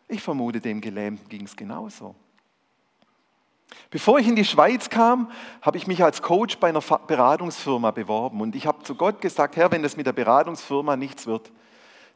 Ich 0.06 0.22
vermute, 0.22 0.60
dem 0.60 0.80
Gelähmten 0.80 1.28
ging 1.28 1.44
es 1.44 1.56
genauso. 1.56 2.14
Bevor 3.90 4.18
ich 4.18 4.26
in 4.26 4.36
die 4.36 4.44
Schweiz 4.44 4.90
kam, 4.90 5.30
habe 5.62 5.76
ich 5.76 5.86
mich 5.86 6.02
als 6.02 6.22
Coach 6.22 6.58
bei 6.58 6.68
einer 6.68 6.80
Beratungsfirma 6.80 7.90
beworben 7.90 8.40
und 8.40 8.56
ich 8.56 8.66
habe 8.66 8.82
zu 8.82 8.94
Gott 8.94 9.20
gesagt, 9.20 9.56
Herr, 9.56 9.70
wenn 9.70 9.82
das 9.82 9.96
mit 9.96 10.06
der 10.06 10.12
Beratungsfirma 10.12 10.96
nichts 10.96 11.26
wird, 11.26 11.52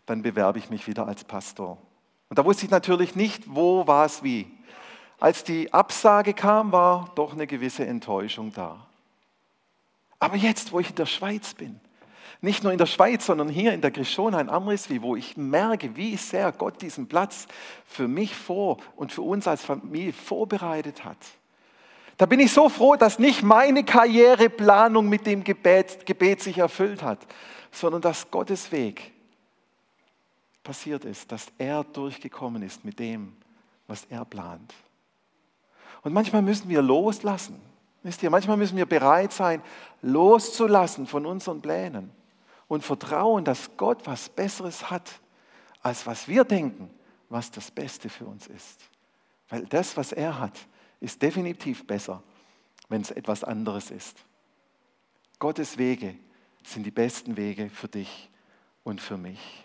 dann 0.07 0.23
bewerbe 0.23 0.59
ich 0.59 0.71
mich 0.71 0.87
wieder 0.87 1.07
als 1.07 1.25
Pastor. 1.25 1.79
Und 2.29 2.38
da 2.38 2.45
wusste 2.45 2.65
ich 2.65 2.71
natürlich 2.71 3.15
nicht, 3.15 3.45
wo, 3.47 3.87
was, 3.87 4.23
wie. 4.23 4.50
Als 5.21 5.45
die 5.45 5.73
Absage 5.73 6.35
kam, 6.35 6.73
war 6.73 7.11
doch 7.15 7.33
eine 7.33 7.47
gewisse 7.47 7.87
Enttäuschung 7.87 8.53
da. 8.53 8.87
Aber 10.19 10.37
jetzt, 10.37 10.73
wo 10.73 10.81
ich 10.81 10.91
in 10.91 10.97
der 10.97 11.07
Schweiz 11.07 11.55
bin, 11.55 11.81
nicht 12.41 12.62
nur 12.62 12.73
in 12.73 12.79
der 12.79 12.87
Schweiz, 12.87 13.27
sondern 13.27 13.49
hier 13.49 13.73
in 13.73 13.81
der 13.81 13.91
Grishona 13.91 14.41
in 14.41 14.49
Amriswi, 14.49 15.03
wo 15.03 15.17
ich 15.17 15.37
merke, 15.37 15.97
wie 15.97 16.17
sehr 16.17 16.53
Gott 16.53 16.81
diesen 16.83 17.09
Platz 17.09 17.49
für 17.85 18.07
mich 18.07 18.35
vor 18.37 18.79
und 18.95 19.12
für 19.12 19.23
uns 19.23 19.49
als 19.49 19.65
Familie 19.65 20.12
vorbereitet 20.12 21.05
hat. 21.05 21.19
Da 22.19 22.27
bin 22.27 22.41
ich 22.41 22.53
so 22.53 22.69
froh, 22.69 22.97
dass 22.97 23.21
nicht 23.21 23.45
meine 23.45 23.85
Karriereplanung 23.85 25.09
mit 25.09 25.25
dem 25.25 25.45
Gebet, 25.45 26.05
Gebet 26.05 26.43
sich 26.43 26.59
erfüllt 26.59 27.01
hat, 27.01 27.21
sondern 27.71 28.03
dass 28.03 28.29
Gottes 28.31 28.73
Weg 28.73 29.13
passiert 30.65 31.05
ist, 31.05 31.31
dass 31.31 31.47
er 31.59 31.85
durchgekommen 31.85 32.63
ist 32.63 32.85
mit 32.85 32.99
dem, 32.99 33.37
was 33.87 34.05
er 34.11 34.25
plant. 34.25 34.75
Und 36.03 36.13
manchmal 36.13 36.43
müssen 36.43 36.69
wir 36.69 36.83
loslassen. 36.83 37.61
Wisst 38.03 38.23
ihr, 38.25 38.31
manchmal 38.31 38.57
müssen 38.57 38.77
wir 38.77 38.87
bereit 38.87 39.33
sein, 39.33 39.63
loszulassen 40.03 41.07
von 41.07 41.25
unseren 41.25 41.63
Plänen 41.63 42.11
und 42.67 42.83
vertrauen, 42.83 43.45
dass 43.45 43.71
Gott 43.77 44.07
was 44.07 44.29
Besseres 44.29 44.91
hat, 44.91 45.21
als 45.83 46.05
was 46.05 46.27
wir 46.27 46.43
denken, 46.43 46.91
was 47.29 47.51
das 47.53 47.71
Beste 47.71 48.09
für 48.09 48.25
uns 48.25 48.49
ist. 48.49 48.81
Weil 49.49 49.67
das, 49.67 49.97
was 49.97 50.13
er 50.13 50.39
hat, 50.41 50.59
ist 51.00 51.23
definitiv 51.23 51.87
besser, 51.87 52.23
wenn 52.88 53.02
es 53.02 53.11
etwas 53.11 53.45
anderes 53.45 53.90
ist. 53.90 54.25
Gottes 55.38 55.78
Wege 55.78 56.17
sind 56.64 56.85
die 56.85 56.90
besten 56.90 57.37
Wege 57.37 57.71
für 57.71 57.88
dich 57.88 58.28
und 58.83 59.00
für 59.00 59.17
mich. 59.17 59.64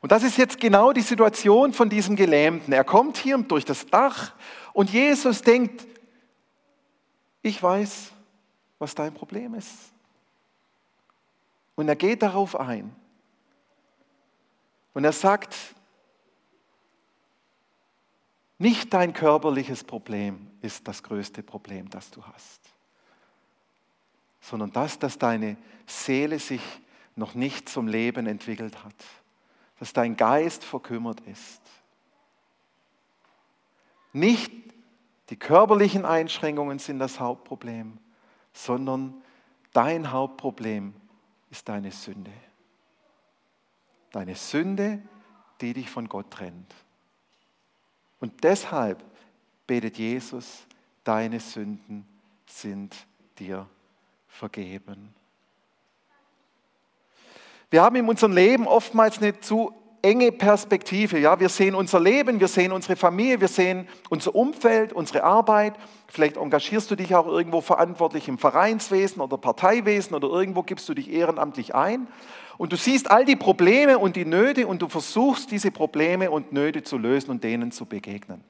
Und 0.00 0.12
das 0.12 0.22
ist 0.22 0.38
jetzt 0.38 0.60
genau 0.60 0.92
die 0.92 1.02
Situation 1.02 1.72
von 1.72 1.88
diesem 1.88 2.16
Gelähmten. 2.16 2.72
Er 2.72 2.84
kommt 2.84 3.16
hier 3.16 3.38
durch 3.38 3.64
das 3.64 3.86
Dach 3.86 4.34
und 4.72 4.90
Jesus 4.90 5.42
denkt, 5.42 5.86
ich 7.42 7.62
weiß, 7.62 8.12
was 8.78 8.94
dein 8.94 9.14
Problem 9.14 9.54
ist. 9.54 9.92
Und 11.74 11.88
er 11.88 11.96
geht 11.96 12.22
darauf 12.22 12.58
ein. 12.58 12.94
Und 14.94 15.04
er 15.04 15.12
sagt, 15.12 15.54
nicht 18.58 18.92
dein 18.94 19.12
körperliches 19.12 19.84
Problem 19.84 20.50
ist 20.62 20.88
das 20.88 21.02
größte 21.02 21.42
Problem, 21.42 21.90
das 21.90 22.10
du 22.10 22.24
hast, 22.24 22.60
sondern 24.40 24.72
das, 24.72 24.98
dass 24.98 25.18
deine 25.18 25.56
Seele 25.86 26.38
sich 26.38 26.62
noch 27.16 27.34
nicht 27.34 27.68
zum 27.68 27.86
Leben 27.88 28.26
entwickelt 28.26 28.82
hat, 28.84 28.94
dass 29.78 29.92
dein 29.92 30.16
Geist 30.16 30.64
verkümmert 30.64 31.20
ist. 31.20 31.60
Nicht 34.12 34.52
die 35.28 35.36
körperlichen 35.36 36.04
Einschränkungen 36.04 36.78
sind 36.78 36.98
das 36.98 37.20
Hauptproblem, 37.20 37.98
sondern 38.52 39.22
dein 39.72 40.10
Hauptproblem 40.10 40.94
ist 41.50 41.68
deine 41.68 41.92
Sünde. 41.92 42.32
Deine 44.12 44.34
Sünde, 44.34 45.02
die 45.60 45.74
dich 45.74 45.90
von 45.90 46.08
Gott 46.08 46.30
trennt. 46.30 46.74
Und 48.20 48.44
deshalb 48.44 49.02
betet 49.66 49.98
Jesus, 49.98 50.66
deine 51.04 51.40
Sünden 51.40 52.06
sind 52.46 52.94
dir 53.38 53.68
vergeben. 54.28 55.14
Wir 57.70 57.82
haben 57.82 57.96
in 57.96 58.08
unserem 58.08 58.32
Leben 58.32 58.66
oftmals 58.66 59.18
eine 59.18 59.40
zu 59.40 59.74
enge 60.02 60.32
Perspektive. 60.32 61.18
Ja, 61.18 61.38
wir 61.40 61.48
sehen 61.48 61.74
unser 61.74 62.00
Leben, 62.00 62.40
wir 62.40 62.48
sehen 62.48 62.72
unsere 62.72 62.96
Familie, 62.96 63.40
wir 63.40 63.48
sehen 63.48 63.88
unser 64.08 64.34
Umfeld, 64.34 64.92
unsere 64.92 65.24
Arbeit. 65.24 65.74
Vielleicht 66.08 66.36
engagierst 66.36 66.90
du 66.90 66.96
dich 66.96 67.14
auch 67.14 67.26
irgendwo 67.26 67.60
verantwortlich 67.60 68.28
im 68.28 68.38
Vereinswesen 68.38 69.20
oder 69.20 69.38
Parteiwesen 69.38 70.14
oder 70.14 70.28
irgendwo 70.28 70.62
gibst 70.62 70.88
du 70.88 70.94
dich 70.94 71.10
ehrenamtlich 71.10 71.74
ein. 71.74 72.06
Und 72.58 72.72
du 72.72 72.76
siehst 72.76 73.10
all 73.10 73.24
die 73.24 73.36
Probleme 73.36 73.98
und 73.98 74.16
die 74.16 74.24
Nöte 74.24 74.66
und 74.66 74.80
du 74.80 74.88
versuchst 74.88 75.50
diese 75.50 75.70
Probleme 75.70 76.30
und 76.30 76.52
Nöte 76.52 76.82
zu 76.82 76.96
lösen 76.96 77.30
und 77.30 77.44
denen 77.44 77.70
zu 77.70 77.84
begegnen. 77.84 78.42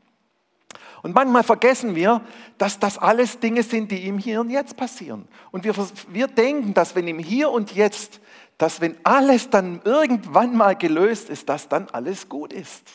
Und 1.03 1.15
manchmal 1.15 1.43
vergessen 1.43 1.95
wir, 1.95 2.21
dass 2.59 2.79
das 2.79 2.99
alles 2.99 3.39
Dinge 3.39 3.63
sind, 3.63 3.91
die 3.91 4.07
im 4.07 4.19
Hier 4.19 4.41
und 4.41 4.51
Jetzt 4.51 4.77
passieren. 4.77 5.29
Und 5.51 5.65
wir, 5.65 5.75
wir 6.09 6.27
denken, 6.27 6.75
dass 6.75 6.95
wenn 6.95 7.07
im 7.07 7.19
Hier 7.19 7.51
und 7.51 7.75
Jetzt 7.75 8.21
dass 8.59 8.81
wenn 8.81 8.97
alles 9.05 9.51
dann 9.51 9.83
irgendwann 9.85 10.57
mal 10.57 10.77
gelöst 10.77 11.29
ist, 11.29 11.49
dass 11.49 11.69
dann 11.69 11.89
alles 11.91 12.29
gut 12.29 12.53
ist. 12.53 12.91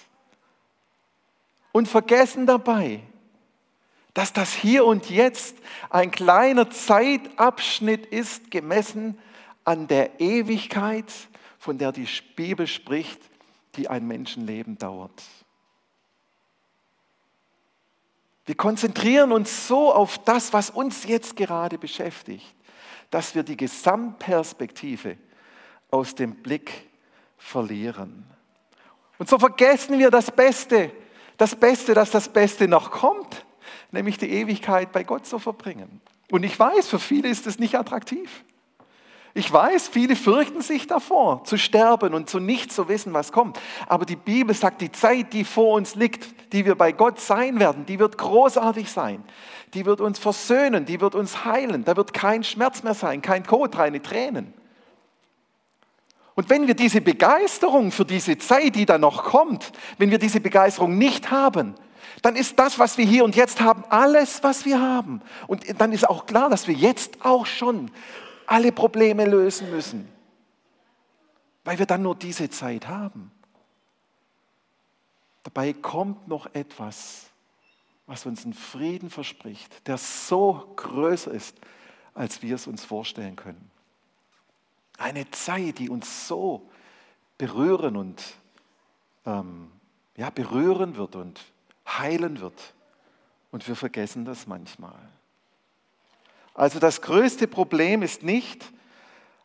Und 1.72 1.88
vergessen 1.88 2.46
dabei, 2.46 3.02
dass 4.14 4.34
das 4.34 4.54
hier 4.54 4.86
und 4.86 5.10
jetzt 5.10 5.56
ein 5.90 6.12
kleiner 6.12 6.70
Zeitabschnitt 6.70 8.06
ist, 8.08 8.52
gemessen 8.52 9.18
an 9.64 9.88
der 9.88 10.20
Ewigkeit, 10.20 11.12
von 11.60 11.78
der 11.78 11.92
die 11.92 12.08
Bibel 12.36 12.68
spricht, 12.68 13.22
die 13.76 13.88
ein 13.88 14.06
Menschenleben 14.08 14.78
dauert. 14.78 15.24
Wir 18.46 18.56
konzentrieren 18.56 19.32
uns 19.32 19.68
so 19.68 19.94
auf 19.94 20.18
das, 20.18 20.52
was 20.52 20.72
uns 20.72 21.06
jetzt 21.06 21.36
gerade 21.36 21.78
beschäftigt, 21.78 22.54
dass 23.12 23.36
wir 23.36 23.44
die 23.44 23.56
Gesamtperspektive 23.56 25.18
aus 25.92 26.16
dem 26.16 26.36
Blick 26.36 26.90
verlieren. 27.38 28.26
Und 29.20 29.30
so 29.30 29.38
vergessen 29.38 30.00
wir 30.00 30.10
das 30.10 30.32
Beste, 30.32 30.92
das 31.38 31.56
Beste, 31.56 31.94
dass 31.94 32.10
das 32.10 32.30
Beste 32.30 32.68
noch 32.68 32.90
kommt, 32.90 33.46
nämlich 33.92 34.18
die 34.18 34.32
Ewigkeit 34.32 34.92
bei 34.92 35.04
Gott 35.04 35.26
zu 35.26 35.38
verbringen. 35.38 36.02
Und 36.32 36.44
ich 36.44 36.58
weiß, 36.58 36.88
für 36.88 37.00
viele 37.00 37.30
ist 37.30 37.46
es 37.46 37.60
nicht 37.60 37.76
attraktiv. 37.76 38.44
Ich 39.34 39.52
weiß, 39.52 39.88
viele 39.88 40.16
fürchten 40.16 40.62
sich 40.62 40.88
davor, 40.88 41.44
zu 41.46 41.58
sterben 41.58 42.14
und 42.14 42.30
zu 42.30 42.40
nicht 42.40 42.74
zu 42.74 42.90
wissen, 42.90 43.14
was 43.14 43.32
kommt. 43.32 43.60
Aber 43.88 44.06
die 44.06 44.18
Bibel 44.18 44.54
sagt, 44.54 44.82
die 44.82 44.92
Zeit, 44.92 45.32
die 45.32 45.46
vor 45.46 45.76
uns 45.76 45.96
liegt, 45.96 46.52
die 46.52 46.66
wir 46.66 46.76
bei 46.76 46.92
Gott 46.92 47.20
sein 47.20 47.60
werden, 47.60 47.86
die 47.86 48.00
wird 48.00 48.18
großartig 48.18 48.92
sein. 48.92 49.24
Die 49.74 49.86
wird 49.86 50.02
uns 50.02 50.20
versöhnen, 50.20 50.86
die 50.86 51.00
wird 51.00 51.16
uns 51.16 51.46
heilen. 51.46 51.86
Da 51.86 51.96
wird 51.96 52.14
kein 52.14 52.44
Schmerz 52.44 52.84
mehr 52.84 52.94
sein, 52.94 53.22
kein 53.22 53.46
Tod, 53.46 53.74
keine 53.74 54.02
Tränen. 54.02 54.54
Und 56.42 56.50
wenn 56.50 56.66
wir 56.66 56.74
diese 56.74 57.02
Begeisterung 57.02 57.92
für 57.92 58.04
diese 58.04 58.36
Zeit, 58.36 58.74
die 58.74 58.88
da 58.88 58.98
noch 58.98 59.26
kommt, 59.26 59.72
wenn 60.00 60.10
wir 60.10 60.18
diese 60.18 60.40
Begeisterung 60.40 60.98
nicht 60.98 61.30
haben, 61.30 61.76
dann 62.24 62.36
ist 62.36 62.58
das, 62.58 62.80
was 62.80 62.98
wir 62.98 63.06
hier 63.06 63.24
und 63.24 63.36
jetzt 63.36 63.62
haben, 63.62 63.84
alles, 63.90 64.42
was 64.42 64.66
wir 64.66 64.82
haben. 64.82 65.22
Und 65.46 65.80
dann 65.80 65.92
ist 65.94 66.10
auch 66.10 66.26
klar, 66.26 66.50
dass 66.50 66.68
wir 66.68 66.74
jetzt 66.74 67.24
auch 67.24 67.46
schon 67.46 67.92
alle 68.48 68.72
Probleme 68.72 69.26
lösen 69.26 69.70
müssen, 69.70 70.10
weil 71.64 71.78
wir 71.78 71.86
dann 71.86 72.02
nur 72.02 72.16
diese 72.16 72.50
Zeit 72.50 72.88
haben. 72.88 73.32
Dabei 75.44 75.74
kommt 75.74 76.28
noch 76.28 76.52
etwas, 76.56 77.28
was 78.08 78.26
uns 78.26 78.46
einen 78.46 78.56
Frieden 78.56 79.12
verspricht, 79.12 79.88
der 79.88 80.00
so 80.00 80.74
größer 80.76 81.30
ist, 81.30 81.56
als 82.16 82.42
wir 82.42 82.56
es 82.56 82.66
uns 82.66 82.84
vorstellen 82.84 83.36
können. 83.36 83.70
Eine 85.02 85.30
Zeit, 85.32 85.80
die 85.80 85.90
uns 85.90 86.28
so 86.28 86.70
berühren 87.38 87.96
und 87.96 88.22
ähm, 89.26 89.72
ja, 90.16 90.30
berühren 90.30 90.96
wird 90.96 91.16
und 91.16 91.42
heilen 91.88 92.40
wird. 92.40 92.74
Und 93.52 93.68
wir 93.68 93.76
vergessen 93.76 94.26
das 94.26 94.46
manchmal. 94.46 95.00
Also 96.54 96.80
das 96.80 97.02
größte 97.02 97.48
Problem 97.48 98.04
ist 98.04 98.22
nicht 98.22 98.72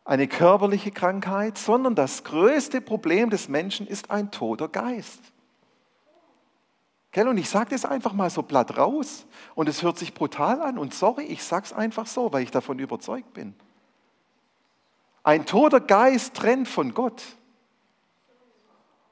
eine 0.05 0.27
körperliche 0.27 0.91
Krankheit, 0.91 1.57
sondern 1.57 1.95
das 1.95 2.23
größte 2.23 2.79
Problem 2.79 3.29
des 3.31 3.49
Menschen 3.49 3.87
ist 3.87 4.11
ein 4.11 4.29
toter 4.29 4.67
Geist. 4.67 5.19
Und 7.15 7.39
ich 7.39 7.49
sage 7.49 7.71
das 7.71 7.83
einfach 7.83 8.13
mal 8.13 8.29
so 8.29 8.43
platt 8.43 8.77
raus 8.77 9.25
und 9.55 9.67
es 9.67 9.81
hört 9.81 9.97
sich 9.97 10.13
brutal 10.13 10.61
an 10.61 10.77
und 10.77 10.93
sorry, 10.93 11.23
ich 11.23 11.43
sage 11.43 11.65
es 11.65 11.73
einfach 11.73 12.05
so, 12.05 12.31
weil 12.31 12.43
ich 12.43 12.51
davon 12.51 12.77
überzeugt 12.77 13.33
bin. 13.33 13.55
Ein 15.27 15.45
toter 15.45 15.81
Geist 15.81 16.35
trennt 16.35 16.69
von 16.69 16.93
Gott. 16.93 17.21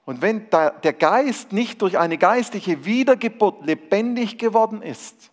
Und 0.06 0.22
wenn 0.22 0.50
der 0.50 0.94
Geist 0.94 1.52
nicht 1.52 1.82
durch 1.82 1.98
eine 1.98 2.18
geistliche 2.18 2.86
Wiedergeburt 2.86 3.66
lebendig 3.66 4.38
geworden 4.38 4.82
ist, 4.82 5.30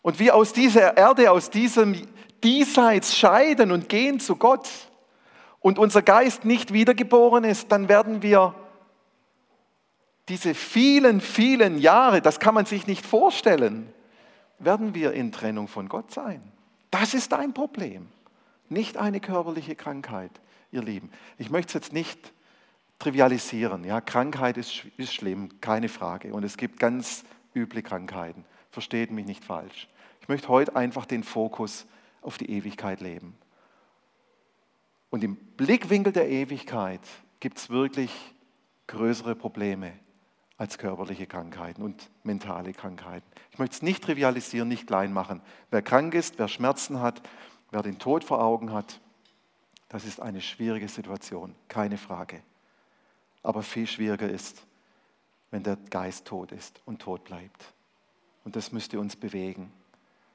und 0.00 0.20
wir 0.20 0.36
aus 0.36 0.52
dieser 0.52 0.96
Erde, 0.96 1.32
aus 1.32 1.50
diesem 1.50 2.06
Diesseits 2.44 3.16
scheiden 3.16 3.72
und 3.72 3.88
gehen 3.88 4.20
zu 4.20 4.36
Gott 4.36 4.68
und 5.58 5.80
unser 5.80 6.02
Geist 6.02 6.44
nicht 6.44 6.72
wiedergeboren 6.72 7.42
ist, 7.42 7.72
dann 7.72 7.88
werden 7.88 8.22
wir 8.22 8.54
diese 10.28 10.54
vielen, 10.54 11.20
vielen 11.20 11.78
Jahre, 11.78 12.22
das 12.22 12.38
kann 12.38 12.54
man 12.54 12.64
sich 12.64 12.86
nicht 12.86 13.04
vorstellen, 13.04 13.92
werden 14.60 14.94
wir 14.94 15.14
in 15.14 15.32
Trennung 15.32 15.66
von 15.66 15.88
Gott 15.88 16.12
sein. 16.12 16.52
Das 16.92 17.12
ist 17.12 17.34
ein 17.34 17.52
Problem, 17.52 18.06
nicht 18.70 18.96
eine 18.96 19.20
körperliche 19.20 19.74
Krankheit, 19.74 20.30
ihr 20.72 20.82
Lieben. 20.82 21.10
Ich 21.38 21.50
möchte 21.50 21.68
es 21.68 21.74
jetzt 21.74 21.92
nicht 21.92 22.32
trivialisieren. 22.98 23.84
Ja, 23.84 24.00
Krankheit 24.00 24.56
ist, 24.56 24.84
ist 24.96 25.14
schlimm, 25.14 25.60
keine 25.60 25.88
Frage. 25.88 26.32
Und 26.34 26.44
es 26.44 26.56
gibt 26.56 26.78
ganz 26.78 27.24
üble 27.54 27.82
Krankheiten. 27.82 28.44
Versteht 28.70 29.10
mich 29.10 29.26
nicht 29.26 29.44
falsch. 29.44 29.88
Ich 30.20 30.28
möchte 30.28 30.48
heute 30.48 30.76
einfach 30.76 31.06
den 31.06 31.22
Fokus 31.22 31.86
auf 32.20 32.38
die 32.38 32.50
Ewigkeit 32.50 33.00
leben. 33.00 33.36
Und 35.10 35.24
im 35.24 35.36
Blickwinkel 35.36 36.12
der 36.12 36.28
Ewigkeit 36.28 37.00
gibt 37.40 37.58
es 37.58 37.70
wirklich 37.70 38.12
größere 38.88 39.34
Probleme 39.34 39.92
als 40.58 40.76
körperliche 40.76 41.26
Krankheiten 41.26 41.82
und 41.82 42.10
mentale 42.24 42.72
Krankheiten. 42.72 43.26
Ich 43.52 43.58
möchte 43.58 43.76
es 43.76 43.82
nicht 43.82 44.02
trivialisieren, 44.02 44.68
nicht 44.68 44.86
klein 44.88 45.12
machen. 45.12 45.40
Wer 45.70 45.82
krank 45.82 46.14
ist, 46.14 46.38
wer 46.38 46.48
Schmerzen 46.48 47.00
hat, 47.00 47.22
wer 47.70 47.82
den 47.82 47.98
Tod 47.98 48.24
vor 48.24 48.42
Augen 48.42 48.72
hat, 48.72 49.00
das 49.88 50.04
ist 50.04 50.20
eine 50.20 50.40
schwierige 50.40 50.88
Situation, 50.88 51.54
keine 51.68 51.96
Frage. 51.96 52.42
Aber 53.42 53.62
viel 53.62 53.86
schwieriger 53.86 54.28
ist, 54.28 54.66
wenn 55.50 55.62
der 55.62 55.76
Geist 55.76 56.26
tot 56.26 56.52
ist 56.52 56.82
und 56.84 57.00
tot 57.00 57.24
bleibt. 57.24 57.72
Und 58.44 58.56
das 58.56 58.72
müsste 58.72 59.00
uns 59.00 59.16
bewegen. 59.16 59.72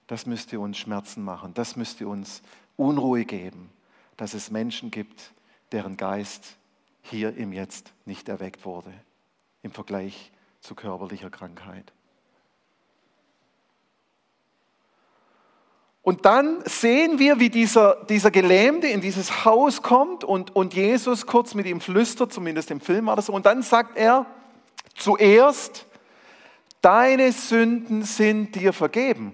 Das 0.07 0.25
müsste 0.25 0.59
uns 0.59 0.77
Schmerzen 0.77 1.23
machen. 1.23 1.53
Das 1.53 1.75
müsste 1.75 2.07
uns 2.07 2.41
Unruhe 2.77 3.25
geben, 3.25 3.69
dass 4.17 4.33
es 4.33 4.49
Menschen 4.49 4.91
gibt, 4.91 5.33
deren 5.71 5.97
Geist 5.97 6.57
hier 7.01 7.35
im 7.35 7.53
Jetzt 7.53 7.93
nicht 8.05 8.29
erweckt 8.29 8.65
wurde 8.65 8.93
im 9.63 9.71
Vergleich 9.71 10.31
zu 10.59 10.75
körperlicher 10.75 11.29
Krankheit. 11.29 11.91
Und 16.03 16.25
dann 16.25 16.61
sehen 16.65 17.17
wir, 17.17 17.39
wie 17.39 17.49
dieser, 17.49 18.03
dieser 18.09 18.29
Gelähmte 18.29 18.87
in 18.87 18.99
dieses 18.99 19.45
Haus 19.45 19.81
kommt 19.81 20.25
und, 20.25 20.53
und 20.53 20.73
Jesus 20.73 21.25
kurz 21.25 21.53
mit 21.53 21.65
ihm 21.65 21.79
flüstert, 21.79 22.33
zumindest 22.33 22.69
im 22.71 22.81
Film 22.81 23.05
war 23.05 23.15
das 23.15 23.27
so. 23.27 23.33
Und 23.33 23.45
dann 23.45 23.63
sagt 23.63 23.97
er 23.97 24.25
zuerst, 24.95 25.85
deine 26.81 27.31
Sünden 27.31 28.03
sind 28.03 28.55
dir 28.55 28.73
vergeben. 28.73 29.33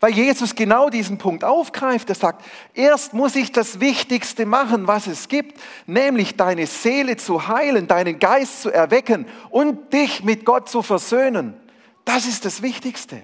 Weil 0.00 0.12
Jesus 0.12 0.56
genau 0.56 0.90
diesen 0.90 1.18
Punkt 1.18 1.44
aufgreift. 1.44 2.08
Er 2.08 2.14
sagt, 2.16 2.44
erst 2.74 3.14
muss 3.14 3.36
ich 3.36 3.52
das 3.52 3.78
Wichtigste 3.78 4.46
machen, 4.46 4.88
was 4.88 5.06
es 5.06 5.28
gibt, 5.28 5.60
nämlich 5.86 6.36
deine 6.36 6.66
Seele 6.66 7.16
zu 7.16 7.46
heilen, 7.46 7.86
deinen 7.86 8.18
Geist 8.18 8.62
zu 8.62 8.70
erwecken 8.70 9.26
und 9.50 9.92
dich 9.92 10.24
mit 10.24 10.44
Gott 10.44 10.68
zu 10.68 10.82
versöhnen. 10.82 11.54
Das 12.04 12.26
ist 12.26 12.44
das 12.44 12.60
Wichtigste. 12.60 13.22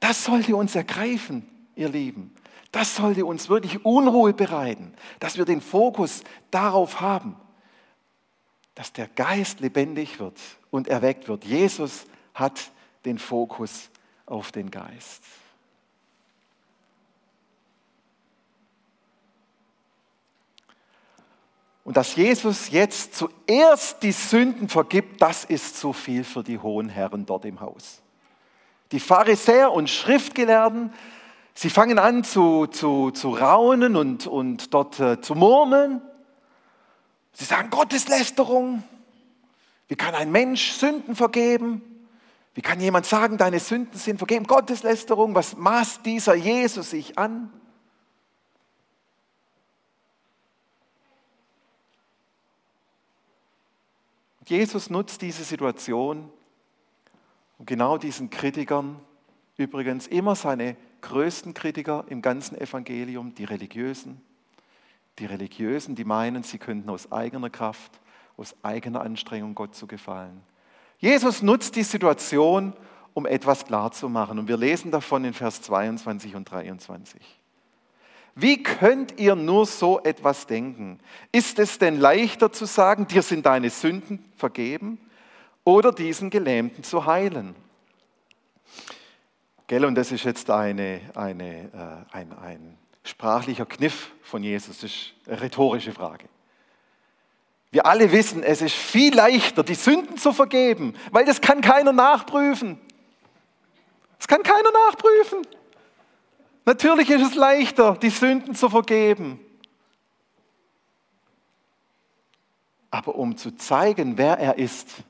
Das 0.00 0.24
sollte 0.24 0.56
uns 0.56 0.74
ergreifen, 0.74 1.48
ihr 1.74 1.88
Lieben. 1.88 2.34
Das 2.72 2.96
sollte 2.96 3.24
uns 3.24 3.48
wirklich 3.48 3.84
Unruhe 3.84 4.32
bereiten, 4.32 4.92
dass 5.20 5.38
wir 5.38 5.44
den 5.44 5.60
Fokus 5.60 6.22
darauf 6.50 7.00
haben, 7.00 7.36
dass 8.74 8.92
der 8.92 9.08
Geist 9.08 9.60
lebendig 9.60 10.20
wird 10.20 10.38
und 10.70 10.86
erweckt 10.86 11.28
wird. 11.28 11.44
Jesus 11.44 12.04
hat 12.34 12.70
den 13.04 13.18
Fokus 13.18 13.90
auf 14.26 14.52
den 14.52 14.70
Geist. 14.70 15.24
Und 21.88 21.96
dass 21.96 22.16
Jesus 22.16 22.68
jetzt 22.70 23.14
zuerst 23.14 24.02
die 24.02 24.12
Sünden 24.12 24.68
vergibt, 24.68 25.22
das 25.22 25.46
ist 25.46 25.78
zu 25.78 25.94
viel 25.94 26.22
für 26.22 26.44
die 26.44 26.58
hohen 26.58 26.90
Herren 26.90 27.24
dort 27.24 27.46
im 27.46 27.60
Haus. 27.60 28.02
Die 28.92 29.00
Pharisäer 29.00 29.72
und 29.72 29.90
Schriftgelehrten, 29.90 30.92
sie 31.54 31.70
fangen 31.70 31.98
an 31.98 32.24
zu, 32.24 32.66
zu, 32.66 33.10
zu 33.10 33.30
raunen 33.30 33.96
und, 33.96 34.26
und 34.26 34.72
dort 34.72 34.98
äh, 35.00 35.20
zu 35.20 35.34
murmeln. 35.34 36.00
Sie 37.32 37.44
sagen 37.44 37.70
Gotteslästerung. 37.70 38.82
Wie 39.88 39.96
kann 39.96 40.14
ein 40.14 40.30
Mensch 40.32 40.72
Sünden 40.72 41.16
vergeben? 41.16 41.82
Wie 42.54 42.62
kann 42.62 42.80
jemand 42.80 43.06
sagen, 43.06 43.38
deine 43.38 43.60
Sünden 43.60 43.98
sind 43.98 44.18
vergeben? 44.18 44.46
Gotteslästerung, 44.46 45.34
was 45.34 45.56
maßt 45.56 46.04
dieser 46.04 46.34
Jesus 46.34 46.90
sich 46.90 47.16
an? 47.16 47.52
Jesus 54.48 54.88
nutzt 54.88 55.20
diese 55.20 55.44
Situation, 55.44 56.32
und 57.58 57.66
genau 57.66 57.98
diesen 57.98 58.30
Kritikern, 58.30 59.00
übrigens 59.56 60.06
immer 60.06 60.34
seine 60.34 60.76
größten 61.00 61.54
Kritiker 61.54 62.04
im 62.08 62.22
ganzen 62.22 62.56
Evangelium, 62.56 63.34
die 63.34 63.44
Religiösen, 63.44 64.20
die 65.18 65.26
Religiösen, 65.26 65.94
die 65.94 66.04
meinen, 66.04 66.42
sie 66.42 66.58
könnten 66.58 66.88
aus 66.90 67.10
eigener 67.12 67.50
Kraft, 67.50 68.00
aus 68.36 68.54
eigener 68.62 69.00
Anstrengung 69.00 69.54
Gott 69.54 69.74
zu 69.74 69.86
gefallen. 69.86 70.40
Jesus 70.98 71.42
nutzt 71.42 71.76
die 71.76 71.82
Situation, 71.82 72.72
um 73.14 73.26
etwas 73.26 73.64
klarzumachen. 73.64 74.38
Und 74.38 74.48
wir 74.48 74.56
lesen 74.56 74.90
davon 74.90 75.24
in 75.24 75.34
Vers 75.34 75.62
22 75.62 76.36
und 76.36 76.50
23. 76.50 77.20
Wie 78.36 78.62
könnt 78.62 79.18
ihr 79.18 79.34
nur 79.34 79.66
so 79.66 80.00
etwas 80.04 80.46
denken? 80.46 81.00
Ist 81.32 81.58
es 81.58 81.78
denn 81.78 81.98
leichter 81.98 82.52
zu 82.52 82.66
sagen, 82.66 83.08
dir 83.08 83.22
sind 83.22 83.46
deine 83.46 83.70
Sünden 83.70 84.24
vergeben? 84.36 84.98
Oder 85.68 85.92
diesen 85.92 86.30
Gelähmten 86.30 86.82
zu 86.82 87.04
heilen. 87.04 87.54
Gell, 89.66 89.84
und 89.84 89.96
das 89.96 90.12
ist 90.12 90.24
jetzt 90.24 90.48
eine, 90.48 91.02
eine, 91.14 92.06
äh, 92.10 92.16
ein, 92.16 92.32
ein 92.38 92.78
sprachlicher 93.04 93.66
Kniff 93.66 94.10
von 94.22 94.42
Jesus, 94.42 94.80
das 94.80 94.90
ist 94.90 95.14
eine 95.26 95.42
rhetorische 95.42 95.92
Frage. 95.92 96.24
Wir 97.70 97.84
alle 97.84 98.10
wissen, 98.12 98.42
es 98.42 98.62
ist 98.62 98.74
viel 98.74 99.14
leichter, 99.14 99.62
die 99.62 99.74
Sünden 99.74 100.16
zu 100.16 100.32
vergeben, 100.32 100.94
weil 101.10 101.26
das 101.26 101.42
kann 101.42 101.60
keiner 101.60 101.92
nachprüfen. 101.92 102.80
Das 104.16 104.26
kann 104.26 104.42
keiner 104.42 104.72
nachprüfen. 104.72 105.46
Natürlich 106.64 107.10
ist 107.10 107.32
es 107.32 107.34
leichter, 107.34 107.94
die 108.00 108.08
Sünden 108.08 108.54
zu 108.54 108.70
vergeben. 108.70 109.38
Aber 112.90 113.16
um 113.16 113.36
zu 113.36 113.54
zeigen, 113.54 114.16
wer 114.16 114.38
er 114.38 114.56
ist, 114.56 115.04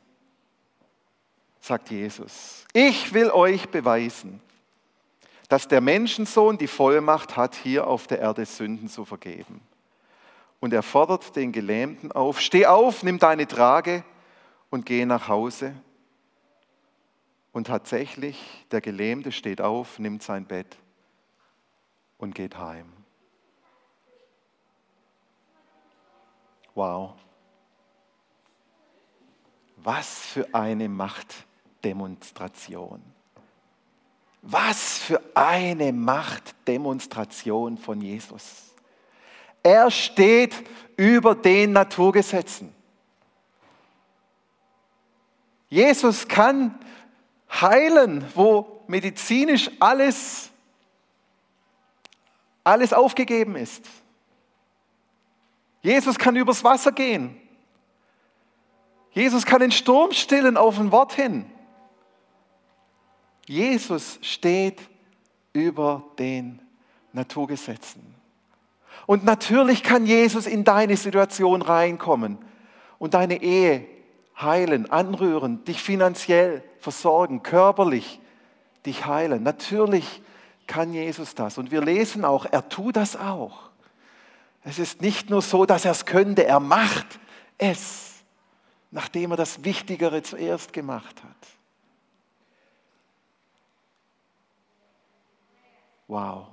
sagt 1.69 1.91
Jesus, 1.91 2.65
ich 2.73 3.13
will 3.13 3.31
euch 3.31 3.69
beweisen, 3.69 4.41
dass 5.49 5.69
der 5.69 5.81
Menschensohn 5.81 6.59
die 6.59 6.67
Vollmacht 6.67 7.37
hat, 7.37 7.55
hier 7.55 7.87
auf 7.87 8.07
der 8.07 8.19
Erde 8.19 8.45
Sünden 8.45 8.89
zu 8.89 9.05
vergeben. 9.05 9.61
Und 10.61 10.73
er 10.73 10.83
fordert 10.83 11.37
den 11.37 11.53
Gelähmten 11.53 12.11
auf, 12.11 12.41
steh 12.41 12.67
auf, 12.67 13.03
nimm 13.03 13.19
deine 13.19 13.47
Trage 13.47 14.03
und 14.71 14.87
geh 14.87 15.05
nach 15.05 15.29
Hause. 15.29 15.75
Und 17.53 17.67
tatsächlich, 17.67 18.67
der 18.71 18.81
Gelähmte 18.81 19.31
steht 19.31 19.61
auf, 19.61 19.99
nimmt 19.99 20.23
sein 20.23 20.47
Bett 20.47 20.77
und 22.17 22.35
geht 22.35 22.59
heim. 22.59 22.93
Wow. 26.75 27.15
Was 29.77 30.19
für 30.21 30.55
eine 30.55 30.89
Machtdemonstration. 31.79 33.03
Was 34.43 34.99
für 34.99 35.21
eine 35.35 35.93
Machtdemonstration 35.93 37.77
von 37.79 38.01
Jesus. 38.01 38.75
Er 39.63 39.91
steht 39.91 40.55
über 40.97 41.35
den 41.35 41.73
Naturgesetzen. 41.73 42.73
Jesus 45.69 46.27
kann 46.27 46.79
heilen, 47.51 48.25
wo 48.35 48.83
medizinisch 48.87 49.71
alles, 49.81 50.51
alles 52.65 52.93
aufgegeben 52.93 53.57
ist. 53.57 53.85
Jesus 55.83 56.19
kann 56.19 56.37
übers 56.37 56.65
Wasser 56.65 56.93
gehen. 56.93 57.41
Jesus 59.13 59.45
kann 59.45 59.61
den 59.61 59.73
Sturm 59.73 60.13
stillen 60.13 60.57
auf 60.57 60.79
ein 60.79 60.91
Wort 60.91 61.13
hin. 61.13 61.51
Jesus 63.49 64.19
steht 64.21 64.79
über 65.55 66.05
den 66.19 66.61
Naturgesetzen. 67.13 68.03
Und 69.07 69.25
natürlich 69.25 69.83
kann 69.83 70.05
Jesus 70.05 70.47
in 70.47 70.65
deine 70.65 70.97
Situation 70.99 71.63
reinkommen 71.63 72.37
und 72.99 73.15
deine 73.15 73.43
Ehe 73.43 73.87
heilen, 74.39 74.91
anrühren, 74.91 75.65
dich 75.65 75.83
finanziell 75.83 76.63
versorgen, 76.79 77.43
körperlich 77.43 78.21
dich 78.85 79.07
heilen. 79.07 79.43
Natürlich 79.43 80.23
kann 80.67 80.93
Jesus 80.93 81.35
das. 81.35 81.57
Und 81.57 81.71
wir 81.71 81.81
lesen 81.81 82.27
auch, 82.27 82.45
er 82.45 82.69
tut 82.69 82.97
das 82.97 83.17
auch. 83.17 83.71
Es 84.63 84.79
ist 84.79 85.01
nicht 85.01 85.31
nur 85.31 85.41
so, 85.41 85.65
dass 85.65 85.87
er 85.87 85.93
es 85.93 86.05
könnte, 86.05 86.45
er 86.45 86.61
macht 86.61 87.19
es, 87.57 88.13
nachdem 88.91 89.31
er 89.31 89.39
das 89.39 89.65
Wichtigere 89.65 90.23
zuerst 90.23 90.75
gemacht 90.75 91.23
hat. 91.25 91.58
Wow, 96.09 96.47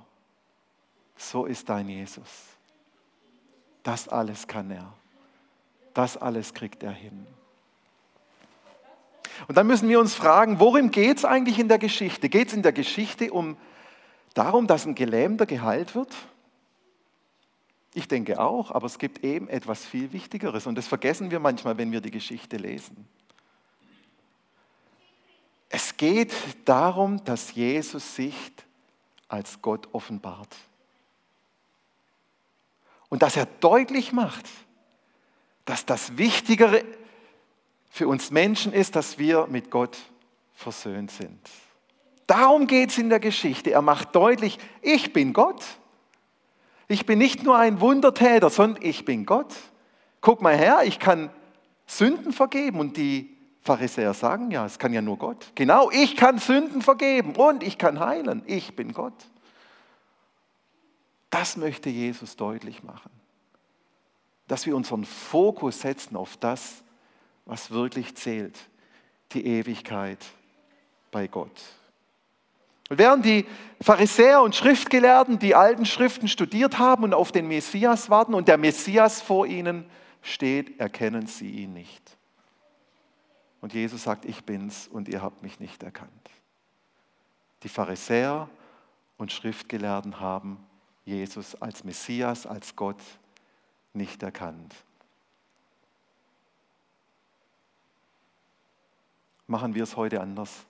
so 1.16 1.46
ist 1.46 1.68
dein 1.68 1.88
Jesus. 1.88 2.44
Das 3.82 4.06
alles 4.06 4.46
kann 4.46 4.70
er. 4.70 4.92
Das 5.94 6.16
alles 6.16 6.52
kriegt 6.52 6.82
er 6.82 6.92
hin. 6.92 7.26
Und 9.48 9.56
dann 9.56 9.66
müssen 9.66 9.88
wir 9.88 9.98
uns 9.98 10.14
fragen, 10.14 10.60
worum 10.60 10.90
geht 10.90 11.18
es 11.18 11.24
eigentlich 11.24 11.58
in 11.58 11.68
der 11.68 11.78
Geschichte? 11.78 12.28
Geht 12.28 12.48
es 12.48 12.54
in 12.54 12.62
der 12.62 12.72
Geschichte 12.72 13.32
um 13.32 13.56
darum, 14.34 14.66
dass 14.66 14.86
ein 14.86 14.94
Gelähmter 14.94 15.46
geheilt 15.46 15.94
wird? 15.94 16.14
Ich 17.94 18.08
denke 18.08 18.38
auch, 18.40 18.70
aber 18.70 18.86
es 18.86 18.98
gibt 18.98 19.24
eben 19.24 19.48
etwas 19.48 19.86
viel 19.86 20.12
Wichtigeres 20.12 20.66
und 20.66 20.74
das 20.74 20.86
vergessen 20.86 21.30
wir 21.30 21.40
manchmal, 21.40 21.78
wenn 21.78 21.92
wir 21.92 22.02
die 22.02 22.10
Geschichte 22.10 22.58
lesen. 22.58 23.08
Es 25.70 25.96
geht 25.96 26.32
darum, 26.66 27.24
dass 27.24 27.54
Jesus 27.54 28.14
sich 28.14 28.52
als 29.28 29.60
Gott 29.62 29.88
offenbart. 29.92 30.54
Und 33.08 33.22
dass 33.22 33.36
er 33.36 33.46
deutlich 33.46 34.12
macht, 34.12 34.46
dass 35.64 35.86
das 35.86 36.16
Wichtigere 36.16 36.84
für 37.90 38.08
uns 38.08 38.30
Menschen 38.30 38.72
ist, 38.72 38.96
dass 38.96 39.18
wir 39.18 39.46
mit 39.46 39.70
Gott 39.70 39.96
versöhnt 40.52 41.10
sind. 41.10 41.40
Darum 42.26 42.66
geht 42.66 42.90
es 42.90 42.98
in 42.98 43.08
der 43.08 43.20
Geschichte. 43.20 43.70
Er 43.70 43.82
macht 43.82 44.14
deutlich, 44.14 44.58
ich 44.82 45.12
bin 45.12 45.32
Gott. 45.32 45.64
Ich 46.88 47.06
bin 47.06 47.18
nicht 47.18 47.42
nur 47.42 47.56
ein 47.56 47.80
Wundertäter, 47.80 48.50
sondern 48.50 48.82
ich 48.82 49.04
bin 49.04 49.26
Gott. 49.26 49.54
Guck 50.20 50.40
mal 50.40 50.56
her, 50.56 50.82
ich 50.84 50.98
kann 50.98 51.30
Sünden 51.86 52.32
vergeben. 52.32 52.80
Und 52.80 52.96
die 52.96 53.35
Pharisäer 53.66 54.14
sagen, 54.14 54.50
ja, 54.50 54.64
es 54.64 54.78
kann 54.78 54.92
ja 54.92 55.02
nur 55.02 55.18
Gott. 55.18 55.52
Genau, 55.54 55.90
ich 55.90 56.16
kann 56.16 56.38
Sünden 56.38 56.80
vergeben 56.80 57.34
und 57.36 57.62
ich 57.62 57.76
kann 57.76 58.00
heilen. 58.00 58.42
Ich 58.46 58.74
bin 58.74 58.92
Gott. 58.92 59.12
Das 61.30 61.56
möchte 61.56 61.90
Jesus 61.90 62.36
deutlich 62.36 62.82
machen. 62.82 63.10
Dass 64.48 64.64
wir 64.64 64.76
unseren 64.76 65.04
Fokus 65.04 65.80
setzen 65.80 66.16
auf 66.16 66.36
das, 66.36 66.82
was 67.44 67.70
wirklich 67.70 68.14
zählt, 68.14 68.58
die 69.32 69.44
Ewigkeit 69.44 70.24
bei 71.10 71.26
Gott. 71.26 71.60
Und 72.88 72.98
während 72.98 73.24
die 73.24 73.46
Pharisäer 73.80 74.42
und 74.42 74.54
Schriftgelehrten 74.54 75.38
die 75.38 75.54
alten 75.54 75.84
Schriften 75.84 76.28
studiert 76.28 76.78
haben 76.78 77.02
und 77.02 77.14
auf 77.14 77.32
den 77.32 77.48
Messias 77.48 78.08
warten 78.10 78.34
und 78.34 78.46
der 78.46 78.58
Messias 78.58 79.20
vor 79.20 79.46
ihnen 79.46 79.84
steht, 80.22 80.78
erkennen 80.78 81.26
sie 81.26 81.50
ihn 81.50 81.72
nicht. 81.72 82.15
Und 83.66 83.74
Jesus 83.74 84.04
sagt, 84.04 84.26
ich 84.26 84.44
bin's 84.44 84.86
und 84.86 85.08
ihr 85.08 85.22
habt 85.22 85.42
mich 85.42 85.58
nicht 85.58 85.82
erkannt. 85.82 86.30
Die 87.64 87.68
Pharisäer 87.68 88.48
und 89.16 89.32
Schriftgelehrten 89.32 90.20
haben 90.20 90.64
Jesus 91.04 91.60
als 91.60 91.82
Messias, 91.82 92.46
als 92.46 92.76
Gott 92.76 93.02
nicht 93.92 94.22
erkannt. 94.22 94.72
machen 99.48 99.74
wir 99.74 99.82
es 99.82 99.96
heute 99.96 100.20
anders. 100.20 100.64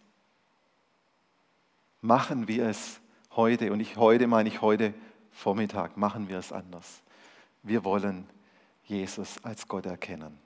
Machen 2.01 2.49
wir 2.49 2.65
es 2.65 2.99
heute, 3.33 3.73
und 3.75 3.81
ich 3.81 3.99
heute 3.99 4.27
meine 4.27 4.49
ich 4.49 4.63
heute 4.63 4.95
Vormittag, 5.33 5.99
machen 5.99 6.31
wir 6.31 6.39
es 6.39 6.51
anders. 6.51 7.03
Wir 7.63 7.85
wollen 7.85 8.27
Jesus 8.85 9.45
als 9.45 9.69
Gott 9.69 9.85
erkennen. 9.85 10.46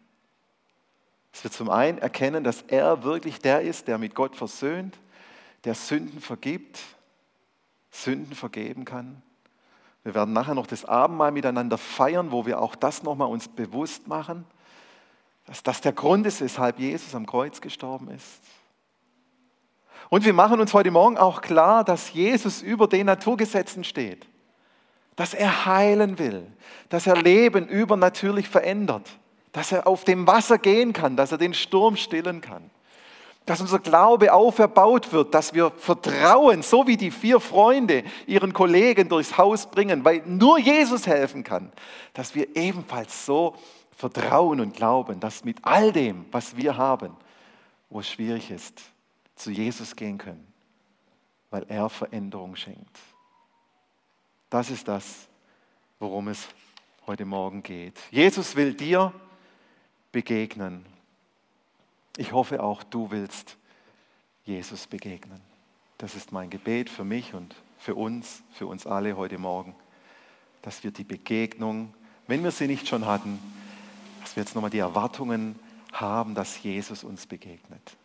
Dass 1.33 1.45
wir 1.45 1.51
zum 1.51 1.71
einen 1.71 1.99
erkennen, 1.99 2.45
dass 2.45 2.63
er 2.63 3.03
wirklich 3.03 3.39
der 3.39 3.63
ist, 3.63 3.89
der 3.89 3.99
mit 3.99 4.15
Gott 4.15 4.37
versöhnt, 4.37 4.99
der 5.65 5.75
Sünden 5.75 6.21
vergibt, 6.21 6.81
Sünden 7.91 8.35
vergeben 8.35 8.85
kann. 8.85 9.23
Wir 10.03 10.15
werden 10.15 10.33
nachher 10.33 10.55
noch 10.55 10.67
das 10.67 10.85
Abendmahl 10.85 11.33
miteinander 11.33 11.79
feiern, 11.79 12.33
wo 12.33 12.47
wir 12.47 12.61
auch 12.61 12.75
das 12.75 13.03
nochmal 13.03 13.29
uns 13.29 13.49
bewusst 13.49 14.09
machen 14.09 14.47
dass 15.51 15.65
das 15.65 15.81
der 15.81 15.93
Grund 15.93 16.27
ist, 16.27 16.41
weshalb 16.41 16.79
Jesus 16.79 17.13
am 17.13 17.27
Kreuz 17.27 17.61
gestorben 17.61 18.09
ist. 18.11 18.41
Und 20.09 20.25
wir 20.25 20.33
machen 20.33 20.61
uns 20.61 20.73
heute 20.73 20.93
Morgen 20.93 21.19
auch 21.19 21.41
klar, 21.41 21.83
dass 21.83 22.13
Jesus 22.13 22.63
über 22.63 22.87
den 22.87 23.07
Naturgesetzen 23.07 23.83
steht, 23.83 24.29
dass 25.17 25.35
er 25.35 25.67
heilen 25.67 26.21
will, 26.21 26.47
dass 26.89 27.09
er 27.09 27.17
Leben 27.17 27.67
übernatürlich 27.67 28.49
verändert, 28.49 29.11
dass 29.53 29.73
er 29.73 29.87
auf 29.87 30.05
dem 30.05 30.27
Wasser 30.27 30.59
gehen 30.59 30.93
kann, 30.93 31.17
dass 31.17 31.33
er 31.33 31.39
den 31.39 31.55
Sturm 31.55 31.97
stillen 31.97 32.41
kann, 32.41 32.71
dass 33.47 33.61
unser 33.61 33.81
Glaube 33.81 34.33
auferbaut 34.33 35.13
wird, 35.13 35.35
dass 35.35 35.55
wir 35.55 35.71
vertrauen, 35.73 36.63
so 36.63 36.87
wie 36.87 36.97
die 36.97 37.11
vier 37.11 37.41
Freunde 37.41 38.05
ihren 38.27 38.53
Kollegen 38.53 39.09
durchs 39.09 39.37
Haus 39.39 39.71
bringen, 39.71 40.05
weil 40.05 40.23
nur 40.27 40.59
Jesus 40.59 41.07
helfen 41.07 41.43
kann, 41.43 41.73
dass 42.13 42.35
wir 42.35 42.55
ebenfalls 42.55 43.27
so 43.27 43.57
vertrauen 43.97 44.61
und 44.61 44.77
glauben, 44.77 45.21
dass 45.21 45.45
mit 45.45 45.59
all 45.63 45.93
dem, 45.93 46.27
was 46.31 46.57
wir 46.57 46.77
haben, 46.77 47.17
wo 47.89 48.01
es 48.01 48.09
schwierig 48.09 48.51
ist, 48.51 48.81
zu 49.35 49.51
Jesus 49.51 49.97
gehen 49.97 50.19
können, 50.19 50.47
weil 51.51 51.65
er 51.69 51.89
Veränderung 51.89 52.55
schenkt. 52.55 52.99
Das 54.49 54.71
ist 54.71 54.87
das, 54.87 55.29
worum 55.99 56.29
es 56.29 56.49
heute 57.07 57.25
Morgen 57.25 57.63
geht. 57.63 57.99
Jesus 58.11 58.55
will 58.55 58.75
dir 58.75 59.13
begegnen. 60.13 60.85
Ich 62.17 62.33
hoffe 62.33 62.63
auch, 62.63 62.83
du 62.83 63.11
willst 63.11 63.57
Jesus 64.45 64.87
begegnen. 64.87 65.41
Das 65.99 66.15
ist 66.15 66.33
mein 66.33 66.51
Gebet 66.51 66.91
für 66.91 67.05
mich 67.05 67.35
und 67.35 67.55
für 67.79 67.95
uns, 67.95 68.43
für 68.53 68.67
uns 68.67 68.87
alle 68.87 69.17
heute 69.17 69.39
Morgen, 69.39 69.75
dass 70.63 70.83
wir 70.85 70.91
die 70.91 71.05
Begegnung, 71.05 71.95
wenn 72.27 72.43
wir 72.43 72.51
sie 72.51 72.67
nicht 72.67 72.89
schon 72.89 73.07
hatten, 73.07 73.39
dass 74.21 74.37
wir 74.37 74.43
jetzt 74.43 74.55
nochmal 74.55 74.71
die 74.71 74.79
Erwartungen 74.79 75.59
haben, 75.93 76.35
dass 76.35 76.63
Jesus 76.63 77.05
uns 77.05 77.27
begegnet. 77.27 77.97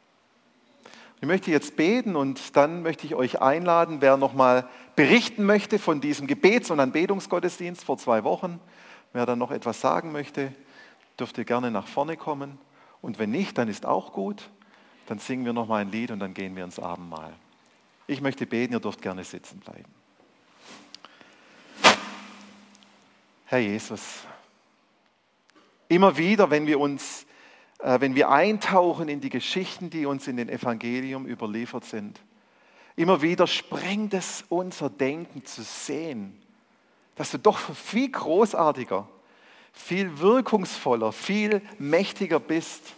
Ich 1.22 1.28
möchte 1.28 1.52
jetzt 1.52 1.76
beten 1.76 2.16
und 2.16 2.56
dann 2.56 2.84
möchte 2.84 3.06
ich 3.06 3.16
euch 3.16 3.42
einladen, 3.42 3.98
wer 4.02 4.18
nochmal 4.18 4.68
berichten 4.96 5.46
möchte 5.46 5.80
von 5.80 6.02
diesem 6.02 6.28
Gebets- 6.28 6.72
und 6.72 6.80
Anbetungsgottesdienst 6.80 7.84
vor 7.84 7.98
zwei 7.98 8.24
Wochen, 8.24 8.60
wer 9.14 9.26
dann 9.26 9.40
noch 9.40 9.52
etwas 9.52 9.82
sagen 9.82 10.12
möchte, 10.12 10.54
dürft 11.20 11.38
ihr 11.38 11.46
gerne 11.46 11.72
nach 11.72 11.88
vorne 11.88 12.18
kommen. 12.18 12.58
Und 13.02 13.20
wenn 13.20 13.32
nicht, 13.32 13.58
dann 13.58 13.68
ist 13.68 13.86
auch 13.86 14.14
gut. 14.14 14.50
Dann 15.08 15.20
singen 15.20 15.46
wir 15.46 15.54
nochmal 15.54 15.82
ein 15.82 15.92
Lied 15.92 16.12
und 16.12 16.20
dann 16.20 16.34
gehen 16.34 16.56
wir 16.56 16.64
ins 16.64 16.80
Abendmahl. 16.80 17.34
Ich 18.08 18.22
möchte 18.22 18.46
beten, 18.46 18.74
ihr 18.74 18.80
dürft 18.80 19.02
gerne 19.02 19.24
sitzen 19.24 19.60
bleiben. 19.60 19.94
Herr 23.46 23.60
Jesus, 23.60 24.24
immer 25.88 26.18
wieder, 26.18 26.50
wenn 26.50 26.66
wir 26.66 26.80
uns, 26.80 27.26
äh, 27.80 28.00
wenn 28.00 28.16
wir 28.16 28.30
eintauchen 28.30 29.08
in 29.08 29.22
die 29.22 29.30
Geschichten, 29.30 29.92
die 29.92 30.08
uns 30.08 30.28
in 30.28 30.38
den 30.38 30.50
Evangelium 30.50 31.28
überliefert 31.28 31.86
sind, 31.86 32.20
immer 32.96 33.22
wieder 33.22 33.46
sprengt 33.46 34.16
es 34.16 34.44
unser 34.50 34.90
Denken 34.90 35.46
zu 35.46 35.62
sehen, 35.62 36.42
dass 37.16 37.32
du 37.32 37.38
doch 37.38 37.58
viel 37.58 38.12
großartiger, 38.12 39.08
viel 39.76 40.20
wirkungsvoller, 40.20 41.12
viel 41.12 41.62
mächtiger 41.78 42.40
bist, 42.40 42.94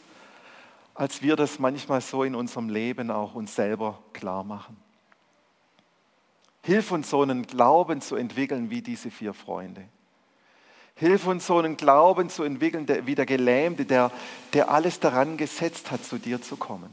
als 0.94 1.22
wir 1.22 1.36
das 1.36 1.60
manchmal 1.60 2.02
so 2.02 2.24
in 2.24 2.34
unserem 2.34 2.70
Leben 2.70 3.12
auch 3.12 3.36
uns 3.36 3.56
selber 3.56 4.00
klar 4.14 4.44
machen. 4.44 4.78
Hilf 6.64 6.92
uns 6.92 7.10
so 7.10 7.22
einen 7.22 7.46
Glauben 7.46 8.02
zu 8.02 8.16
entwickeln 8.16 8.70
wie 8.70 8.82
diese 8.82 9.12
vier 9.12 9.34
Freunde. 9.34 9.84
Hilf 10.96 11.28
uns 11.28 11.46
so 11.46 11.58
einen 11.58 11.78
Glauben 11.78 12.30
zu 12.30 12.44
entwickeln 12.44 12.88
wie 13.06 13.16
der 13.16 13.26
Gelähmte, 13.26 13.86
der, 13.86 14.12
der 14.54 14.70
alles 14.72 15.00
daran 15.00 15.38
gesetzt 15.38 15.92
hat, 15.92 16.04
zu 16.04 16.18
dir 16.18 16.42
zu 16.42 16.58
kommen. 16.58 16.90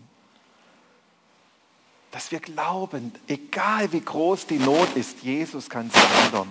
Dass 2.10 2.30
wir 2.30 2.40
glauben, 2.40 3.12
egal 3.26 3.92
wie 3.92 4.00
groß 4.00 4.46
die 4.46 4.58
Not 4.58 4.94
ist, 4.94 5.22
Jesus 5.22 5.70
kann 5.70 5.90
sie 5.90 6.26
ändern. 6.26 6.48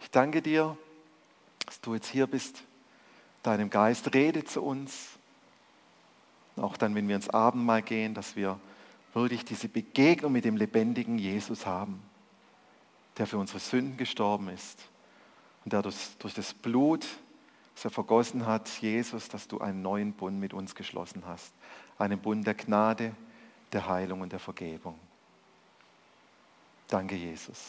Ich 0.00 0.10
danke 0.10 0.42
dir, 0.42 0.76
dass 1.70 1.80
du 1.80 1.94
jetzt 1.94 2.08
hier 2.08 2.26
bist. 2.26 2.64
Deinem 3.44 3.70
Geist 3.70 4.12
rede 4.12 4.42
zu 4.42 4.60
uns. 4.60 5.10
Auch 6.56 6.76
dann, 6.76 6.96
wenn 6.96 7.06
wir 7.06 7.14
ins 7.14 7.28
Abendmahl 7.28 7.80
gehen, 7.80 8.12
dass 8.12 8.34
wir 8.34 8.58
wirklich 9.14 9.44
diese 9.44 9.68
Begegnung 9.68 10.32
mit 10.32 10.44
dem 10.44 10.56
lebendigen 10.56 11.16
Jesus 11.16 11.66
haben, 11.66 12.02
der 13.18 13.28
für 13.28 13.38
unsere 13.38 13.60
Sünden 13.60 13.96
gestorben 13.96 14.48
ist 14.48 14.80
und 15.64 15.72
der 15.72 15.82
durch, 15.82 16.16
durch 16.18 16.34
das 16.34 16.52
Blut, 16.52 17.06
das 17.76 17.84
er 17.84 17.92
vergossen 17.92 18.46
hat, 18.46 18.68
Jesus, 18.80 19.28
dass 19.28 19.46
du 19.46 19.60
einen 19.60 19.80
neuen 19.80 20.12
Bund 20.12 20.40
mit 20.40 20.52
uns 20.52 20.74
geschlossen 20.74 21.22
hast. 21.24 21.54
Einen 21.98 22.18
Bund 22.18 22.44
der 22.44 22.54
Gnade, 22.54 23.14
der 23.72 23.86
Heilung 23.86 24.22
und 24.22 24.32
der 24.32 24.40
Vergebung. 24.40 24.98
Danke, 26.88 27.14
Jesus. 27.14 27.60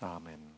Amen. 0.00 0.51